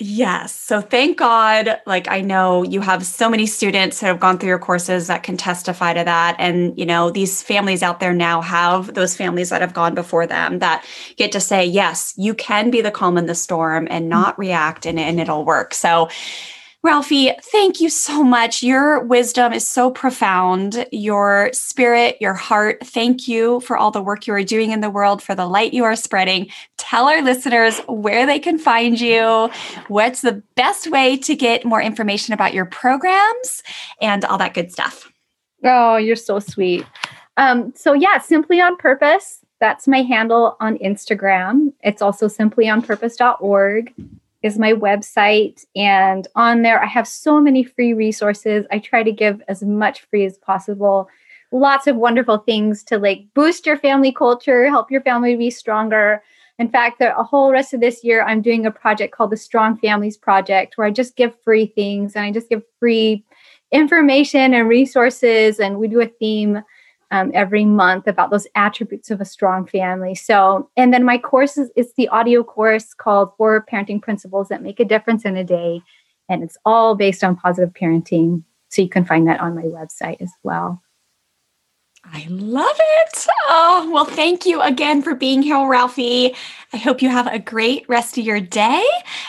Yes. 0.00 0.54
So 0.54 0.80
thank 0.80 1.18
God, 1.18 1.80
like 1.84 2.06
I 2.06 2.20
know 2.20 2.62
you 2.62 2.80
have 2.80 3.04
so 3.04 3.28
many 3.28 3.46
students 3.46 3.98
that 3.98 4.06
have 4.06 4.20
gone 4.20 4.38
through 4.38 4.50
your 4.50 4.58
courses 4.60 5.08
that 5.08 5.24
can 5.24 5.36
testify 5.36 5.92
to 5.92 6.04
that. 6.04 6.36
And, 6.38 6.78
you 6.78 6.86
know, 6.86 7.10
these 7.10 7.42
families 7.42 7.82
out 7.82 7.98
there 7.98 8.14
now 8.14 8.40
have 8.40 8.94
those 8.94 9.16
families 9.16 9.50
that 9.50 9.60
have 9.60 9.74
gone 9.74 9.96
before 9.96 10.24
them 10.24 10.60
that 10.60 10.84
get 11.16 11.32
to 11.32 11.40
say, 11.40 11.64
yes, 11.66 12.14
you 12.16 12.32
can 12.32 12.70
be 12.70 12.80
the 12.80 12.92
calm 12.92 13.18
in 13.18 13.26
the 13.26 13.34
storm 13.34 13.88
and 13.90 14.08
not 14.08 14.34
mm-hmm. 14.34 14.42
react 14.42 14.86
and, 14.86 15.00
and 15.00 15.18
it'll 15.18 15.44
work. 15.44 15.74
So 15.74 16.08
Ralphie, 16.88 17.32
thank 17.42 17.82
you 17.82 17.90
so 17.90 18.24
much. 18.24 18.62
Your 18.62 19.04
wisdom 19.04 19.52
is 19.52 19.68
so 19.68 19.90
profound. 19.90 20.86
Your 20.90 21.50
spirit, 21.52 22.16
your 22.18 22.32
heart, 22.32 22.78
thank 22.82 23.28
you 23.28 23.60
for 23.60 23.76
all 23.76 23.90
the 23.90 24.00
work 24.00 24.26
you 24.26 24.32
are 24.32 24.42
doing 24.42 24.70
in 24.70 24.80
the 24.80 24.88
world, 24.88 25.22
for 25.22 25.34
the 25.34 25.44
light 25.44 25.74
you 25.74 25.84
are 25.84 25.94
spreading. 25.94 26.48
Tell 26.78 27.06
our 27.06 27.20
listeners 27.20 27.78
where 27.88 28.24
they 28.24 28.38
can 28.38 28.58
find 28.58 28.98
you, 28.98 29.50
what's 29.88 30.22
the 30.22 30.42
best 30.54 30.90
way 30.90 31.18
to 31.18 31.36
get 31.36 31.66
more 31.66 31.82
information 31.82 32.32
about 32.32 32.54
your 32.54 32.64
programs, 32.64 33.62
and 34.00 34.24
all 34.24 34.38
that 34.38 34.54
good 34.54 34.72
stuff. 34.72 35.12
Oh, 35.64 35.98
you're 35.98 36.16
so 36.16 36.38
sweet. 36.38 36.86
Um, 37.36 37.70
so, 37.76 37.92
yeah, 37.92 38.16
Simply 38.16 38.62
on 38.62 38.78
Purpose. 38.78 39.40
That's 39.60 39.86
my 39.86 40.00
handle 40.00 40.56
on 40.58 40.78
Instagram. 40.78 41.74
It's 41.82 42.00
also 42.00 42.28
simplyonpurpose.org. 42.28 43.94
is 44.42 44.58
my 44.58 44.72
website. 44.72 45.64
And 45.74 46.28
on 46.34 46.62
there, 46.62 46.82
I 46.82 46.86
have 46.86 47.08
so 47.08 47.40
many 47.40 47.64
free 47.64 47.92
resources. 47.92 48.66
I 48.70 48.78
try 48.78 49.02
to 49.02 49.12
give 49.12 49.42
as 49.48 49.62
much 49.62 50.02
free 50.02 50.24
as 50.24 50.38
possible. 50.38 51.08
Lots 51.50 51.86
of 51.86 51.96
wonderful 51.96 52.38
things 52.38 52.84
to 52.84 52.98
like 52.98 53.26
boost 53.34 53.66
your 53.66 53.78
family 53.78 54.12
culture, 54.12 54.68
help 54.68 54.90
your 54.90 55.00
family 55.00 55.34
be 55.34 55.50
stronger. 55.50 56.22
In 56.58 56.68
fact, 56.68 56.98
the 56.98 57.12
whole 57.12 57.52
rest 57.52 57.72
of 57.72 57.80
this 57.80 58.02
year, 58.02 58.22
I'm 58.22 58.42
doing 58.42 58.66
a 58.66 58.70
project 58.70 59.14
called 59.14 59.30
the 59.30 59.36
Strong 59.36 59.78
Families 59.78 60.16
Project, 60.16 60.76
where 60.76 60.86
I 60.86 60.90
just 60.90 61.16
give 61.16 61.40
free 61.42 61.66
things 61.66 62.16
and 62.16 62.24
I 62.24 62.32
just 62.32 62.48
give 62.48 62.62
free 62.78 63.24
information 63.70 64.54
and 64.54 64.68
resources. 64.68 65.60
And 65.60 65.78
we 65.78 65.88
do 65.88 66.00
a 66.00 66.06
theme 66.06 66.62
um, 67.10 67.30
every 67.34 67.64
month 67.64 68.06
about 68.06 68.30
those 68.30 68.46
attributes 68.54 69.10
of 69.10 69.20
a 69.20 69.24
strong 69.24 69.66
family. 69.66 70.14
So, 70.14 70.70
and 70.76 70.92
then 70.92 71.04
my 71.04 71.18
course 71.18 71.56
is 71.56 71.70
it's 71.76 71.94
the 71.94 72.08
audio 72.08 72.42
course 72.42 72.94
called 72.94 73.34
Four 73.36 73.64
Parenting 73.70 74.02
Principles 74.02 74.48
That 74.48 74.62
Make 74.62 74.80
a 74.80 74.84
Difference 74.84 75.24
in 75.24 75.36
a 75.36 75.44
Day. 75.44 75.82
And 76.28 76.42
it's 76.42 76.58
all 76.64 76.94
based 76.94 77.24
on 77.24 77.36
positive 77.36 77.72
parenting. 77.72 78.42
So 78.68 78.82
you 78.82 78.88
can 78.88 79.04
find 79.04 79.26
that 79.28 79.40
on 79.40 79.54
my 79.54 79.62
website 79.62 80.20
as 80.20 80.30
well. 80.42 80.82
I 82.04 82.26
love 82.30 82.76
it. 82.78 83.26
Oh, 83.48 83.90
well, 83.92 84.04
thank 84.04 84.46
you 84.46 84.60
again 84.62 85.02
for 85.02 85.14
being 85.14 85.42
here, 85.42 85.66
Ralphie. 85.68 86.34
I 86.72 86.76
hope 86.76 87.02
you 87.02 87.08
have 87.08 87.26
a 87.26 87.38
great 87.38 87.86
rest 87.88 88.16
of 88.16 88.24
your 88.24 88.40
day. 88.40 88.86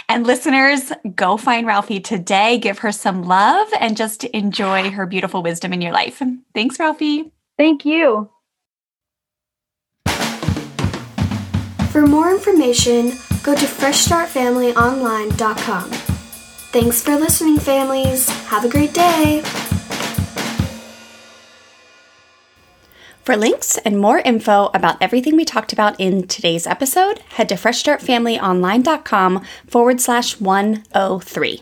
And 0.08 0.28
listeners, 0.28 0.92
go 1.16 1.36
find 1.36 1.66
Ralphie 1.66 2.00
today, 2.00 2.58
give 2.58 2.80
her 2.80 2.92
some 2.92 3.24
love, 3.24 3.68
and 3.80 3.98
just 3.98 4.24
enjoy 4.26 4.92
her 4.92 5.06
beautiful 5.06 5.42
wisdom 5.42 5.74
in 5.74 5.82
your 5.82 5.94
life. 5.94 6.22
Thanks, 6.54 6.80
Ralphie. 6.80 7.32
Thank 7.60 7.84
you. 7.84 8.32
For 11.91 12.07
more 12.07 12.32
information, 12.32 13.12
go 13.43 13.53
to 13.53 13.66
freshstartfamilyonline.com. 13.66 15.89
Thanks 16.72 17.03
for 17.03 17.18
listening, 17.18 17.60
families. 17.60 18.30
Have 18.45 18.64
a 18.64 18.70
great 18.70 18.93
day. 18.93 19.41
For 23.26 23.36
links 23.36 23.78
and 23.80 23.99
more 23.99 24.20
info 24.20 24.70
about 24.74 24.95
everything 25.01 25.36
we 25.36 25.43
talked 25.43 25.74
about 25.74 25.99
in 25.99 26.28
today's 26.28 26.66
episode, 26.66 27.20
head 27.28 27.49
to 27.49 27.55
freshstartfamilyonline.com 27.55 29.43
forward 29.68 29.99
slash 29.99 30.39
103. 30.39 31.62